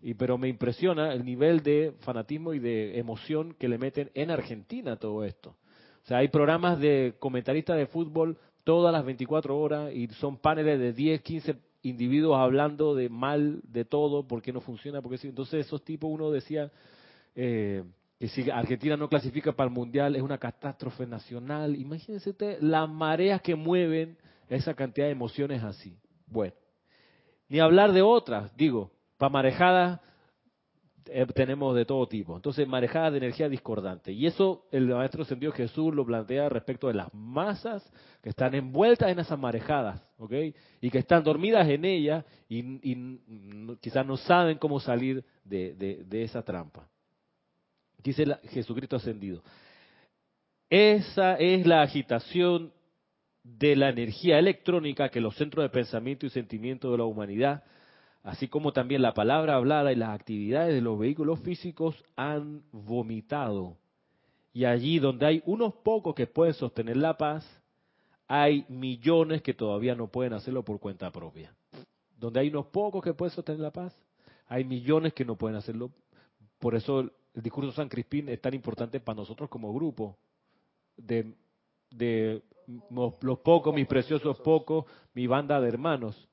[0.00, 4.30] y pero me impresiona el nivel de fanatismo y de emoción que le meten en
[4.30, 5.56] Argentina todo esto.
[6.04, 10.80] O sea, hay programas de comentaristas de fútbol todas las 24 horas y son paneles
[10.80, 15.28] de 10, 15 individuos hablando de mal de todo, por qué no funciona, porque sí.
[15.28, 16.72] Entonces esos tipos, uno decía
[17.36, 17.84] eh,
[18.18, 21.76] que si Argentina no clasifica para el Mundial es una catástrofe nacional.
[21.76, 25.96] Imagínense usted las mareas que mueven esa cantidad de emociones así.
[26.26, 26.54] Bueno,
[27.48, 30.05] ni hablar de otras, digo, para marejadas eh,
[31.34, 32.36] tenemos de todo tipo.
[32.36, 34.12] Entonces, marejadas de energía discordante.
[34.12, 37.88] Y eso el Maestro Ascendido Jesús lo plantea respecto de las masas
[38.22, 40.32] que están envueltas en esas marejadas, ¿ok?
[40.80, 43.18] Y que están dormidas en ellas y,
[43.80, 46.88] quizás no saben cómo salir de, esa trampa.
[48.02, 49.42] Dice Jesucristo Ascendido.
[50.68, 52.72] Esa es la agitación
[53.44, 57.62] de la energía electrónica que los centros de pensamiento y sentimiento de la humanidad,
[58.26, 63.76] así como también la palabra hablada y las actividades de los vehículos físicos han vomitado.
[64.52, 67.46] Y allí donde hay unos pocos que pueden sostener la paz,
[68.26, 71.54] hay millones que todavía no pueden hacerlo por cuenta propia.
[72.18, 73.96] Donde hay unos pocos que pueden sostener la paz,
[74.48, 75.92] hay millones que no pueden hacerlo.
[76.58, 80.16] Por eso el, discurso de San Crispín es tan importante para nosotros como grupo.
[80.96, 81.32] De,
[82.90, 86.28] los pocos, mis preciosos pocos, mi banda de hermanos.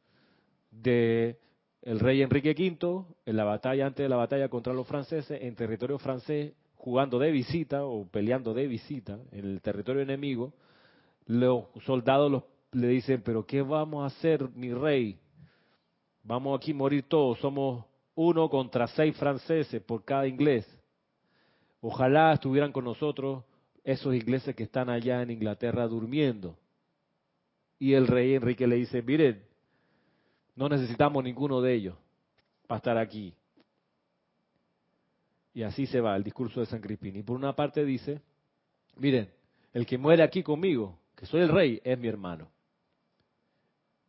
[0.72, 1.38] De
[1.84, 5.54] el rey Enrique V, en la batalla, antes de la batalla contra los franceses, en
[5.56, 10.54] territorio francés, jugando de visita o peleando de visita en el territorio enemigo,
[11.26, 15.20] los soldados los- le dicen, pero ¿qué vamos a hacer, mi rey?
[16.24, 20.66] Vamos aquí a morir todos, somos uno contra seis franceses por cada inglés.
[21.82, 23.44] Ojalá estuvieran con nosotros
[23.84, 26.56] esos ingleses que están allá en Inglaterra durmiendo.
[27.78, 29.44] Y el rey Enrique le dice, miren,
[30.56, 31.96] no necesitamos ninguno de ellos
[32.68, 33.34] para estar aquí.
[35.54, 37.16] Y así se va el discurso de San Crispín.
[37.16, 38.22] Y por una parte dice,
[38.98, 39.30] miren,
[39.72, 42.50] el que muere aquí conmigo, que soy el rey, es mi hermano.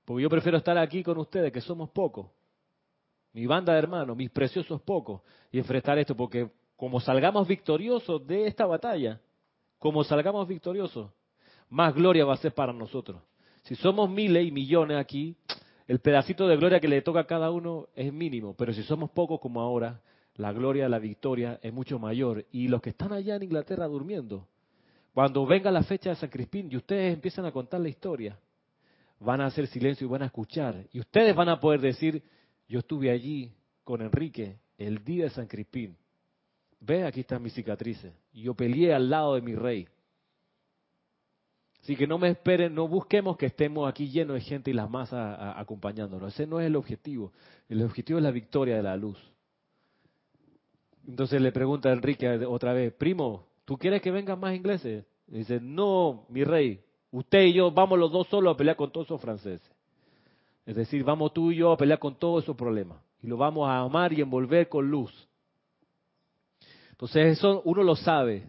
[0.05, 2.30] Porque yo prefiero estar aquí con ustedes, que somos pocos.
[3.32, 8.47] Mi banda de hermanos, mis preciosos pocos, y enfrentar esto, porque como salgamos victoriosos de
[8.47, 9.20] esta batalla,
[9.78, 11.11] como salgamos victoriosos,
[11.68, 13.22] más gloria va a ser para nosotros.
[13.62, 15.36] Si somos miles y millones aquí,
[15.87, 19.11] el pedacito de gloria que le toca a cada uno es mínimo, pero si somos
[19.11, 20.01] pocos como ahora,
[20.37, 22.47] la gloria, la victoria es mucho mayor.
[22.51, 24.49] Y los que están allá en Inglaterra durmiendo,
[25.12, 28.39] cuando venga la fecha de San Crispín y ustedes empiezan a contar la historia,
[29.20, 30.87] van a hacer silencio y van a escuchar.
[30.93, 32.22] Y ustedes van a poder decir,
[32.66, 33.53] yo estuve allí
[33.85, 35.97] con Enrique el día de San Crispín.
[36.80, 38.12] Ve, aquí están mis cicatrices.
[38.32, 39.87] Yo peleé al lado de mi rey.
[41.85, 44.89] Así que no me esperen, no busquemos que estemos aquí llenos de gente y las
[44.89, 46.32] masas acompañándonos.
[46.32, 47.30] Ese no es el objetivo.
[47.68, 49.18] El objetivo es la victoria de la luz.
[51.07, 55.05] Entonces le pregunta a Enrique otra vez, primo, ¿tú quieres que vengan más ingleses?
[55.26, 56.80] dice, no, mi rey,
[57.11, 59.70] usted y yo vamos los dos solos a pelear con todos esos franceses.
[60.64, 62.99] Es decir, vamos tú y yo a pelear con todos esos problemas.
[63.20, 65.12] Y lo vamos a amar y envolver con luz.
[66.93, 68.49] Entonces eso uno lo sabe,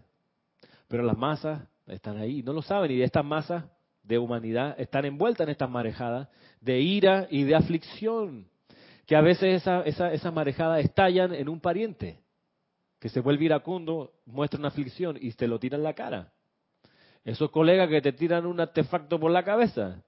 [0.88, 3.66] pero las masas están ahí, no lo saben, y de estas masas
[4.04, 6.30] de humanidad están envueltas en estas marejadas
[6.62, 8.48] de ira y de aflicción,
[9.06, 12.20] que a veces esas esa, esa marejadas estallan en un pariente,
[13.00, 16.32] que se vuelve iracundo, muestra una aflicción y te lo tiran en la cara.
[17.24, 20.02] Esos colegas que te tiran un artefacto por la cabeza,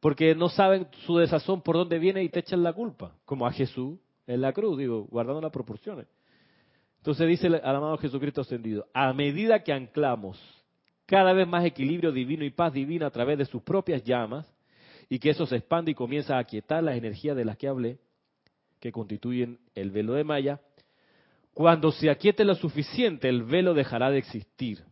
[0.00, 3.52] porque no saben su desazón por dónde viene y te echan la culpa, como a
[3.52, 6.06] Jesús en la cruz, digo, guardando las proporciones.
[6.98, 10.40] Entonces dice el amado Jesucristo ascendido, a medida que anclamos
[11.06, 14.52] cada vez más equilibrio divino y paz divina a través de sus propias llamas,
[15.08, 17.98] y que eso se expande y comienza a aquietar las energías de las que hablé,
[18.80, 20.60] que constituyen el velo de Maya,
[21.54, 24.84] cuando se aquiete lo suficiente, el velo dejará de existir.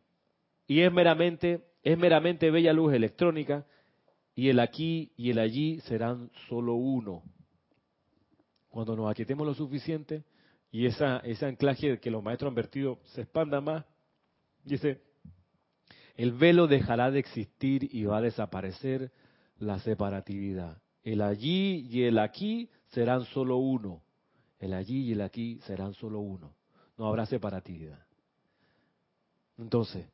[0.67, 3.67] Y es meramente, es meramente bella luz electrónica,
[4.35, 7.23] y el aquí y el allí serán solo uno.
[8.69, 10.25] Cuando nos aquietemos lo suficiente
[10.71, 13.85] y esa, ese anclaje que los maestros han vertido se expanda más,
[14.65, 15.01] dice,
[16.17, 19.11] el velo dejará de existir y va a desaparecer
[19.59, 20.79] la separatividad.
[21.03, 24.03] El allí y el aquí serán solo uno.
[24.59, 26.55] El allí y el aquí serán solo uno.
[26.97, 27.99] No habrá separatividad.
[29.59, 30.07] Entonces,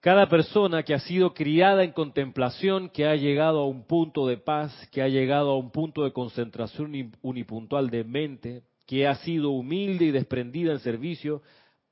[0.00, 4.36] cada persona que ha sido criada en contemplación, que ha llegado a un punto de
[4.36, 9.50] paz, que ha llegado a un punto de concentración unipuntual de mente, que ha sido
[9.50, 11.42] humilde y desprendida en servicio,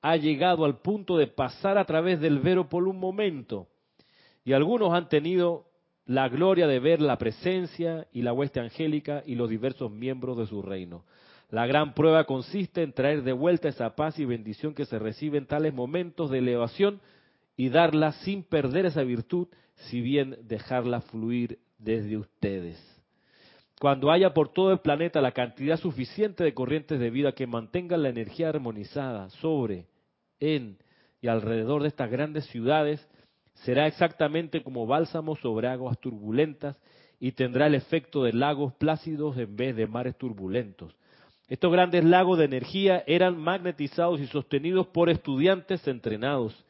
[0.09, 3.67] ha llegado al punto de pasar a través del vero por un momento.
[4.45, 5.67] Y algunos han tenido
[6.05, 10.47] la gloria de ver la presencia y la hueste angélica y los diversos miembros de
[10.47, 11.05] su reino.
[11.51, 15.39] La gran prueba consiste en traer de vuelta esa paz y bendición que se recibe
[15.39, 17.01] en tales momentos de elevación
[17.57, 22.81] y darla sin perder esa virtud, si bien dejarla fluir desde ustedes.
[23.81, 28.05] Cuando haya por todo el planeta la cantidad suficiente de corrientes de vida que mantengan
[28.05, 29.87] la energía armonizada sobre
[30.41, 30.79] en
[31.21, 33.07] y alrededor de estas grandes ciudades
[33.55, 36.77] será exactamente como bálsamo sobre aguas turbulentas
[37.19, 40.95] y tendrá el efecto de lagos plácidos en vez de mares turbulentos.
[41.49, 46.65] Estos grandes lagos de energía eran magnetizados y sostenidos por estudiantes entrenados,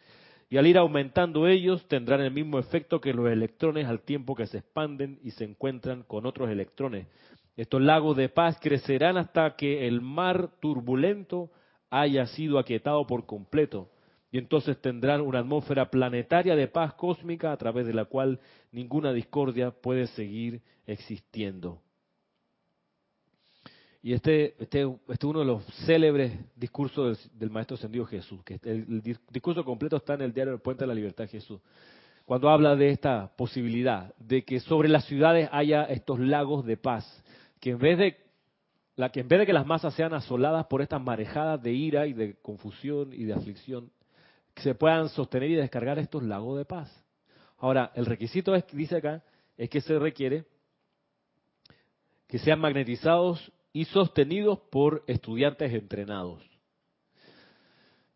[0.49, 4.47] y al ir aumentando ellos tendrán el mismo efecto que los electrones al tiempo que
[4.47, 7.07] se expanden y se encuentran con otros electrones.
[7.57, 11.51] Estos lagos de paz crecerán hasta que el mar turbulento
[11.91, 13.91] haya sido aquietado por completo.
[14.31, 18.41] Y entonces tendrán una atmósfera planetaria de paz cósmica a través de la cual
[18.73, 21.81] ninguna discordia puede seguir existiendo.
[24.03, 28.61] Y este, este, este es uno de los célebres discursos del, Maestro Ascendido Jesús, que
[28.63, 31.61] el, discurso completo está en el diario Puente de la Libertad Jesús,
[32.25, 37.25] cuando habla de esta posibilidad, de que sobre las ciudades haya estos lagos de paz,
[37.59, 38.26] que en vez de
[38.97, 42.07] la que en vez de que las masas sean asoladas por estas marejadas de ira
[42.07, 43.91] y de confusión y de aflicción,
[44.57, 46.91] se puedan sostener y descargar estos lagos de paz.
[47.59, 49.23] Ahora, el requisito dice acá,
[49.57, 50.45] es que se requiere
[52.27, 56.43] que sean magnetizados y sostenidos por estudiantes entrenados.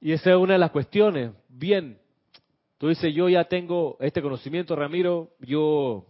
[0.01, 1.33] Y esa es una de las cuestiones.
[1.49, 1.99] Bien,
[2.79, 6.07] tú dices, yo ya tengo este conocimiento, Ramiro, yo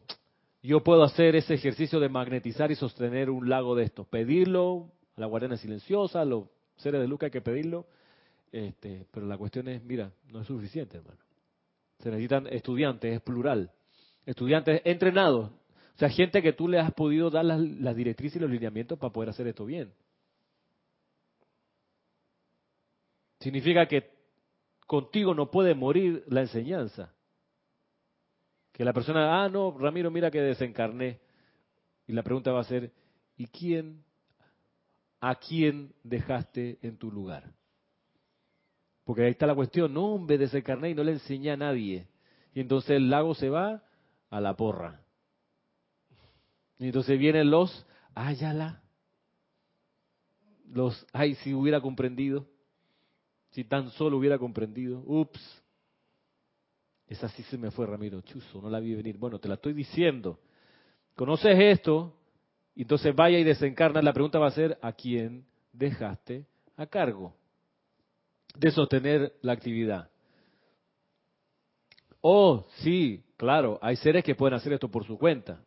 [0.62, 5.20] yo puedo hacer ese ejercicio de magnetizar y sostener un lago de estos, pedirlo a
[5.20, 7.86] la guardiana silenciosa, a los seres de luz hay que pedirlo,
[8.52, 11.20] Este, pero la cuestión es, mira, no es suficiente, hermano.
[12.00, 13.70] Se necesitan estudiantes, es plural.
[14.26, 15.50] Estudiantes entrenados.
[15.50, 18.98] O sea, gente que tú le has podido dar las, las directrices y los lineamientos
[18.98, 19.92] para poder hacer esto bien.
[23.38, 24.10] Significa que
[24.86, 27.14] contigo no puede morir la enseñanza.
[28.72, 31.20] Que la persona, ah, no, Ramiro, mira que desencarné.
[32.06, 32.92] Y la pregunta va a ser,
[33.36, 34.04] ¿y quién,
[35.20, 37.52] a quién dejaste en tu lugar?
[39.04, 42.06] Porque ahí está la cuestión, no, hombre, desencarné y no le enseñé a nadie.
[42.54, 43.82] Y entonces el lago se va
[44.30, 45.00] a la porra.
[46.78, 48.82] Y entonces vienen los, ayala,
[50.72, 52.46] los, ay, si hubiera comprendido,
[53.50, 55.40] si tan solo hubiera comprendido, ups,
[57.10, 59.18] esa sí se me fue, Ramiro, chuzo, no la vi venir.
[59.18, 60.38] Bueno, te la estoy diciendo.
[61.16, 62.14] Conoces esto,
[62.76, 64.00] entonces vaya y desencarna.
[64.00, 66.46] La pregunta va a ser, ¿a quién dejaste
[66.76, 67.34] a cargo
[68.54, 70.08] de sostener la actividad?
[72.20, 75.64] Oh, sí, claro, hay seres que pueden hacer esto por su cuenta.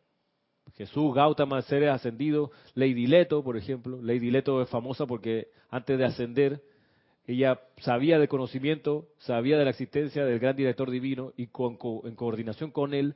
[0.75, 4.01] Jesús, Gautama, seres ascendidos, Lady Leto, por ejemplo.
[4.01, 6.63] Lady Leto es famosa porque antes de ascender,
[7.25, 12.15] ella sabía de conocimiento, sabía de la existencia del gran director divino y con, en
[12.15, 13.15] coordinación con él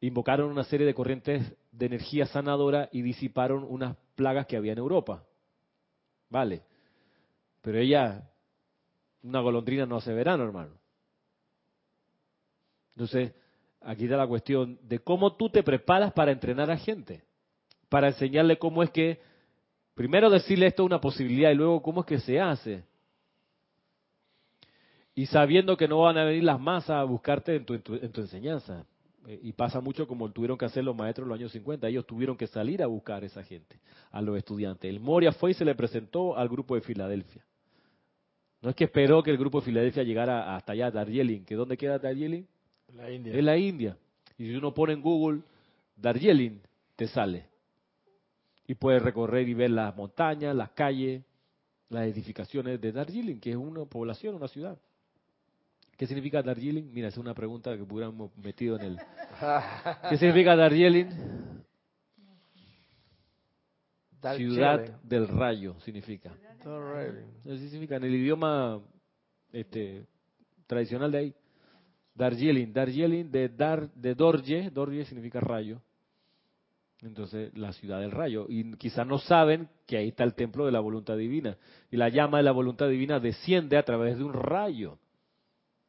[0.00, 4.78] invocaron una serie de corrientes de energía sanadora y disiparon unas plagas que había en
[4.78, 5.24] Europa.
[6.30, 6.62] Vale.
[7.62, 8.30] Pero ella,
[9.22, 10.74] una golondrina no hace verano, hermano.
[12.94, 13.32] Entonces,
[13.80, 17.22] aquí está la cuestión de cómo tú te preparas para entrenar a gente,
[17.88, 19.20] para enseñarle cómo es que,
[19.94, 22.84] primero decirle esto es una posibilidad y luego cómo es que se hace.
[25.18, 28.20] Y sabiendo que no van a venir las masas a buscarte en tu, en tu
[28.20, 28.86] enseñanza.
[29.26, 32.06] Eh, y pasa mucho como tuvieron que hacer los maestros en los años 50, ellos
[32.06, 33.80] tuvieron que salir a buscar a esa gente,
[34.12, 34.88] a los estudiantes.
[34.88, 37.44] El Moria fue y se le presentó al grupo de Filadelfia.
[38.62, 41.76] No es que esperó que el grupo de Filadelfia llegara hasta allá, Darjeeling, que ¿dónde
[41.76, 42.44] queda Darjeeling?
[42.94, 43.34] La India.
[43.34, 43.96] Es la India.
[44.38, 45.40] Y si uno pone en Google
[45.96, 46.60] Darjeeling,
[46.94, 47.44] te sale.
[48.68, 51.24] Y puedes recorrer y ver las montañas, las calles,
[51.88, 54.78] las edificaciones de Darjeeling, que es una población, una ciudad.
[55.98, 56.92] ¿Qué significa Darjeeling?
[56.92, 58.98] Mira, es una pregunta que hubiéramos metido en el...
[60.08, 61.08] ¿Qué significa Darjeeling?
[64.36, 66.32] Ciudad del rayo significa.
[67.44, 68.80] Así significa en el idioma
[69.52, 70.06] este,
[70.68, 71.34] tradicional de ahí.
[72.14, 75.82] Darjeeling, Darjeeling de Dar, de Dorje, Dorje significa rayo.
[77.02, 78.46] Entonces, la ciudad del rayo.
[78.48, 81.56] Y quizás no saben que ahí está el templo de la voluntad divina.
[81.90, 84.98] Y la llama de la voluntad divina desciende a través de un rayo.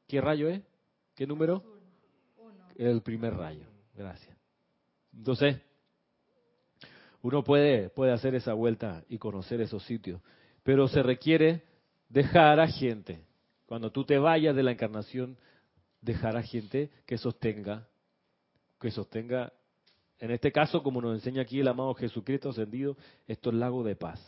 [0.10, 0.64] ¿Qué rayo es?
[1.16, 1.64] ¿Qué número?
[2.76, 3.68] El primer rayo.
[3.96, 4.36] Gracias.
[5.16, 5.58] Entonces,
[7.22, 10.20] uno puede, puede hacer esa vuelta y conocer esos sitios,
[10.64, 11.62] pero se requiere
[12.10, 13.24] dejar a gente.
[13.68, 15.38] Cuando tú te vayas de la encarnación,
[16.02, 17.88] dejar a gente que sostenga,
[18.82, 19.54] que sostenga,
[20.18, 22.98] en este caso, como nos enseña aquí el amado Jesucristo ascendido,
[23.28, 24.20] estos lagos de paz.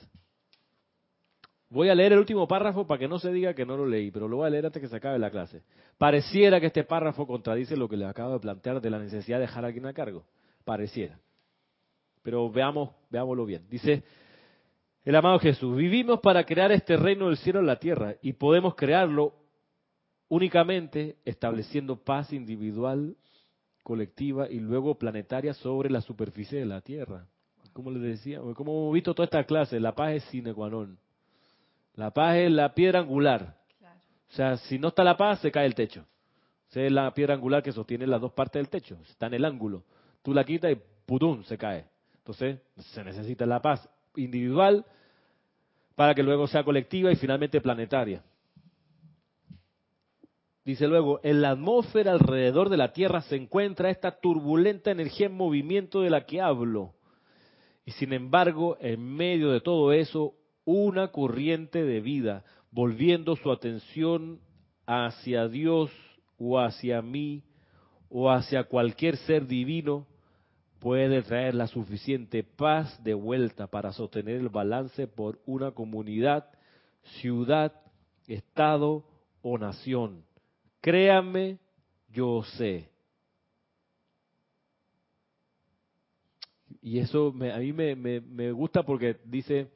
[1.71, 4.11] Voy a leer el último párrafo para que no se diga que no lo leí,
[4.11, 5.63] pero lo voy a leer antes que se acabe la clase.
[5.97, 9.43] Pareciera que este párrafo contradice lo que les acabo de plantear de la necesidad de
[9.43, 10.25] dejar a alguien a cargo.
[10.65, 11.17] Pareciera.
[12.23, 13.65] Pero veamos, veámoslo bien.
[13.69, 14.03] Dice
[15.05, 18.75] el amado Jesús, vivimos para crear este reino del cielo en la tierra y podemos
[18.75, 19.33] crearlo
[20.27, 23.15] únicamente estableciendo paz individual,
[23.81, 27.27] colectiva y luego planetaria sobre la superficie de la tierra.
[27.71, 30.99] Como les decía, como hemos visto toda esta clase, la paz es sine qua non.
[32.01, 33.57] La paz es la piedra angular.
[34.31, 36.03] O sea, si no está la paz, se cae el techo.
[36.67, 38.97] Esa es la piedra angular que sostiene las dos partes del techo.
[39.07, 39.83] Está en el ángulo.
[40.23, 41.43] Tú la quitas y ¡pudum!
[41.43, 41.85] se cae.
[42.17, 44.83] Entonces, se necesita la paz individual
[45.93, 48.23] para que luego sea colectiva y finalmente planetaria.
[50.65, 55.37] Dice luego, en la atmósfera alrededor de la Tierra se encuentra esta turbulenta energía en
[55.37, 56.95] movimiento de la que hablo.
[57.85, 60.33] Y sin embargo, en medio de todo eso,
[60.71, 64.39] una corriente de vida, volviendo su atención
[64.85, 65.91] hacia Dios
[66.37, 67.43] o hacia mí
[68.09, 70.07] o hacia cualquier ser divino,
[70.79, 76.49] puede traer la suficiente paz de vuelta para sostener el balance por una comunidad,
[77.19, 77.73] ciudad,
[78.27, 79.05] estado
[79.41, 80.23] o nación.
[80.79, 81.59] Créame,
[82.09, 82.89] yo sé.
[86.81, 89.69] Y eso a mí me, me gusta porque dice,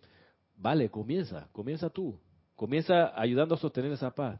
[0.57, 2.19] Vale, comienza, comienza tú.
[2.55, 4.39] Comienza ayudando a sostener esa paz.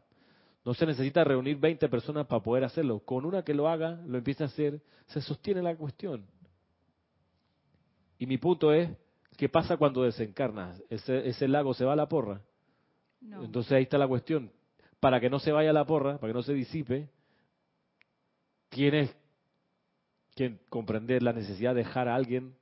[0.64, 3.00] No se necesita reunir 20 personas para poder hacerlo.
[3.00, 6.26] Con una que lo haga, lo empieza a hacer, se sostiene la cuestión.
[8.18, 8.90] Y mi punto es,
[9.38, 10.82] ¿qué pasa cuando desencarnas?
[10.90, 12.42] Ese, ese lago se va a la porra.
[13.22, 13.44] No.
[13.44, 14.52] Entonces ahí está la cuestión.
[15.00, 17.10] Para que no se vaya la porra, para que no se disipe,
[18.70, 19.16] tienes
[20.36, 22.56] que comprender la necesidad de dejar a alguien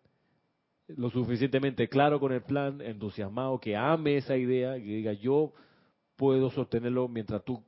[0.88, 5.53] lo suficientemente claro con el plan, entusiasmado, que ame esa idea, que diga yo
[6.15, 7.63] puedo sostenerlo mientras tú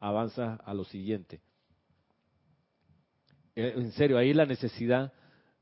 [0.00, 1.40] avanzas a lo siguiente.
[3.54, 5.12] Eh, En serio, ahí la necesidad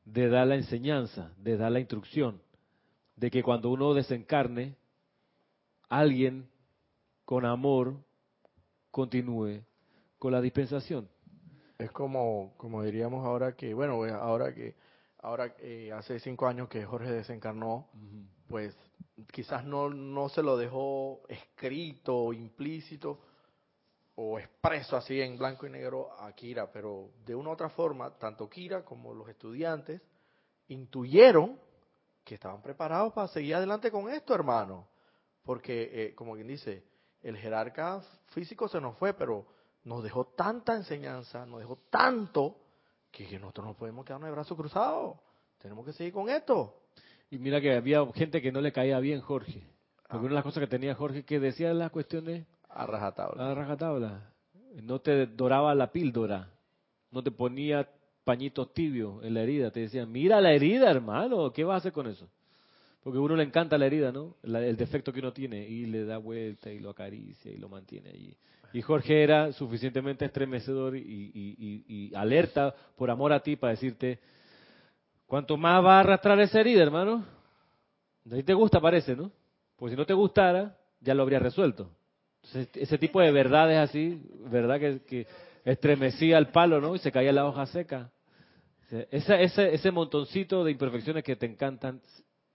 [0.05, 2.41] de dar la enseñanza, de dar la instrucción,
[3.17, 4.77] de que cuando uno desencarne,
[5.89, 6.49] alguien
[7.25, 7.97] con amor
[8.91, 9.63] continúe
[10.19, 11.09] con la dispensación.
[11.79, 14.75] Es como, como diríamos ahora que, bueno, eh, ahora que,
[15.27, 17.89] ahora eh, hace cinco años que Jorge desencarnó,
[18.49, 18.77] pues
[19.33, 23.19] quizás no, no se lo dejó escrito o implícito
[24.15, 28.17] o expreso así en blanco y negro a Kira, pero de una u otra forma,
[28.19, 30.01] tanto Kira como los estudiantes
[30.69, 31.59] intuyeron
[32.23, 34.87] que estaban preparados para seguir adelante con esto, hermano.
[35.43, 36.85] Porque, eh, como quien dice,
[37.23, 39.45] el jerarca físico se nos fue, pero
[39.83, 42.66] nos dejó tanta enseñanza, nos dejó tanto,
[43.25, 45.17] que, nosotros no podemos quedarnos de brazos cruzados.
[45.59, 46.75] Tenemos que seguir con esto.
[47.31, 49.63] Y mira que había gente que no le caía bien Jorge.
[50.03, 50.19] Porque Ah.
[50.19, 53.51] una de las cosas que tenía Jorge que decía las cuestiones A rajatabla.
[53.51, 54.31] a rajatabla.
[54.83, 56.51] No te doraba la píldora.
[57.11, 57.89] No te ponía
[58.25, 59.71] pañitos tibios en la herida.
[59.71, 61.53] Te decían, mira la herida, hermano.
[61.53, 62.29] ¿Qué vas a hacer con eso?
[63.03, 64.35] Porque a uno le encanta la herida, ¿no?
[64.43, 65.67] La- el defecto que uno tiene.
[65.67, 68.37] Y le da vuelta y lo acaricia y lo mantiene allí.
[68.73, 74.19] Y Jorge era suficientemente estremecedor y, y- alerta por amor a ti para decirte,
[75.27, 77.25] ¿cuánto más va a arrastrar esa herida, hermano?
[78.31, 79.31] A ti te gusta, parece, ¿no?
[79.77, 81.91] Pues si no te gustara, ya lo habría resuelto.
[82.43, 84.79] Entonces, ese tipo de verdades así, ¿verdad?
[84.81, 85.27] Que,
[85.65, 86.95] estremecía el palo, ¿no?
[86.95, 88.11] Y se caía la hoja seca.
[89.11, 92.01] Esa- ese, ese montoncito de imperfecciones que te encantan,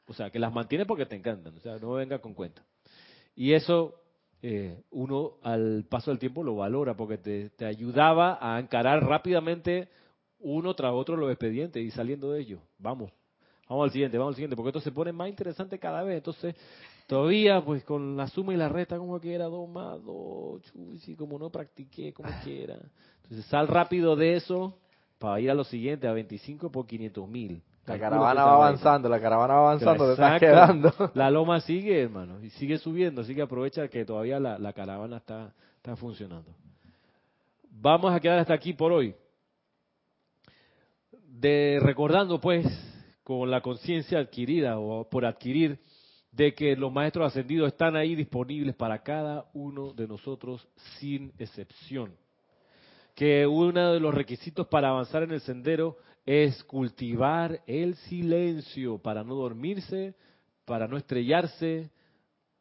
[0.08, 2.64] o sea, que las mantienes porque te encantan, o sea, no venga con cuenta.
[3.36, 4.01] Y eso
[4.42, 9.90] eh, uno al paso del tiempo lo valora porque te, te ayudaba a encarar rápidamente
[10.40, 12.60] uno tras otro los expedientes y saliendo de ellos.
[12.80, 13.12] Vamos,
[13.70, 16.18] vamos al siguiente, vamos al siguiente, porque esto se pone más interesante cada vez.
[16.18, 16.56] Entonces,
[17.08, 20.62] todavía, pues con la suma y la resta, como que era 2 más 2,
[21.08, 22.80] y como no practiqué como quiera.
[23.24, 24.78] Entonces, sal rápido de eso
[25.20, 27.62] para ir a lo siguiente, a 25 por 500 mil.
[27.92, 30.94] La caravana va avanzando, la caravana va avanzando, te estás quedando.
[31.14, 35.18] La loma sigue, hermano, y sigue subiendo, así que aprovecha que todavía la, la caravana
[35.18, 36.56] está, está funcionando.
[37.70, 39.16] Vamos a quedar hasta aquí por hoy.
[41.28, 42.66] De recordando pues
[43.24, 45.80] con la conciencia adquirida o por adquirir
[46.32, 50.68] de que los maestros ascendidos están ahí disponibles para cada uno de nosotros
[51.00, 52.14] sin excepción.
[53.16, 59.24] Que uno de los requisitos para avanzar en el sendero es cultivar el silencio para
[59.24, 60.16] no dormirse,
[60.66, 61.90] para no estrellarse,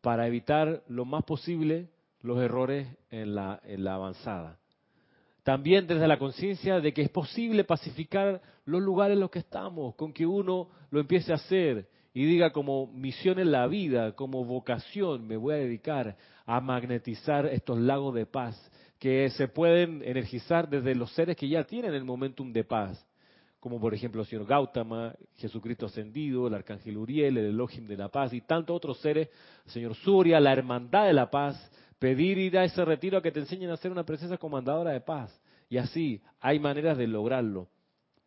[0.01, 1.89] para evitar lo más posible
[2.21, 4.59] los errores en la, avanzada.
[5.43, 9.95] También desde la conciencia de que es posible pacificar los lugares en los que estamos,
[9.95, 14.45] con que uno lo empiece a hacer y diga como misión en la vida, como
[14.45, 20.69] vocación, me voy a dedicar a magnetizar estos lagos de paz que se pueden energizar
[20.69, 23.07] desde los seres que ya tienen el momentum de paz,
[23.61, 28.09] como por ejemplo el señor Gautama, Jesucristo ascendido, el arcángel Uriel, el Elohim de la
[28.09, 29.29] paz y tantos otros seres,
[29.67, 33.31] el señor Surya, la hermandad de la paz, pedir ir a ese retiro a que
[33.31, 35.39] te enseñen a ser una presencia comandadora de paz.
[35.69, 37.69] Y así hay maneras de lograrlo.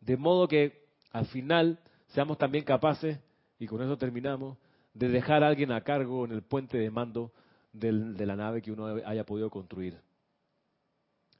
[0.00, 3.18] De modo que al final seamos también capaces,
[3.58, 4.56] y con eso terminamos,
[4.94, 7.32] de dejar a alguien a cargo en el puente de mando
[7.72, 9.98] del- de la nave que uno haya podido construir.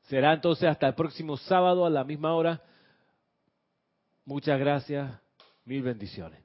[0.09, 2.61] Será entonces hasta el próximo sábado a la misma hora.
[4.27, 5.11] Muchas gracias,
[5.65, 6.44] mil bendiciones.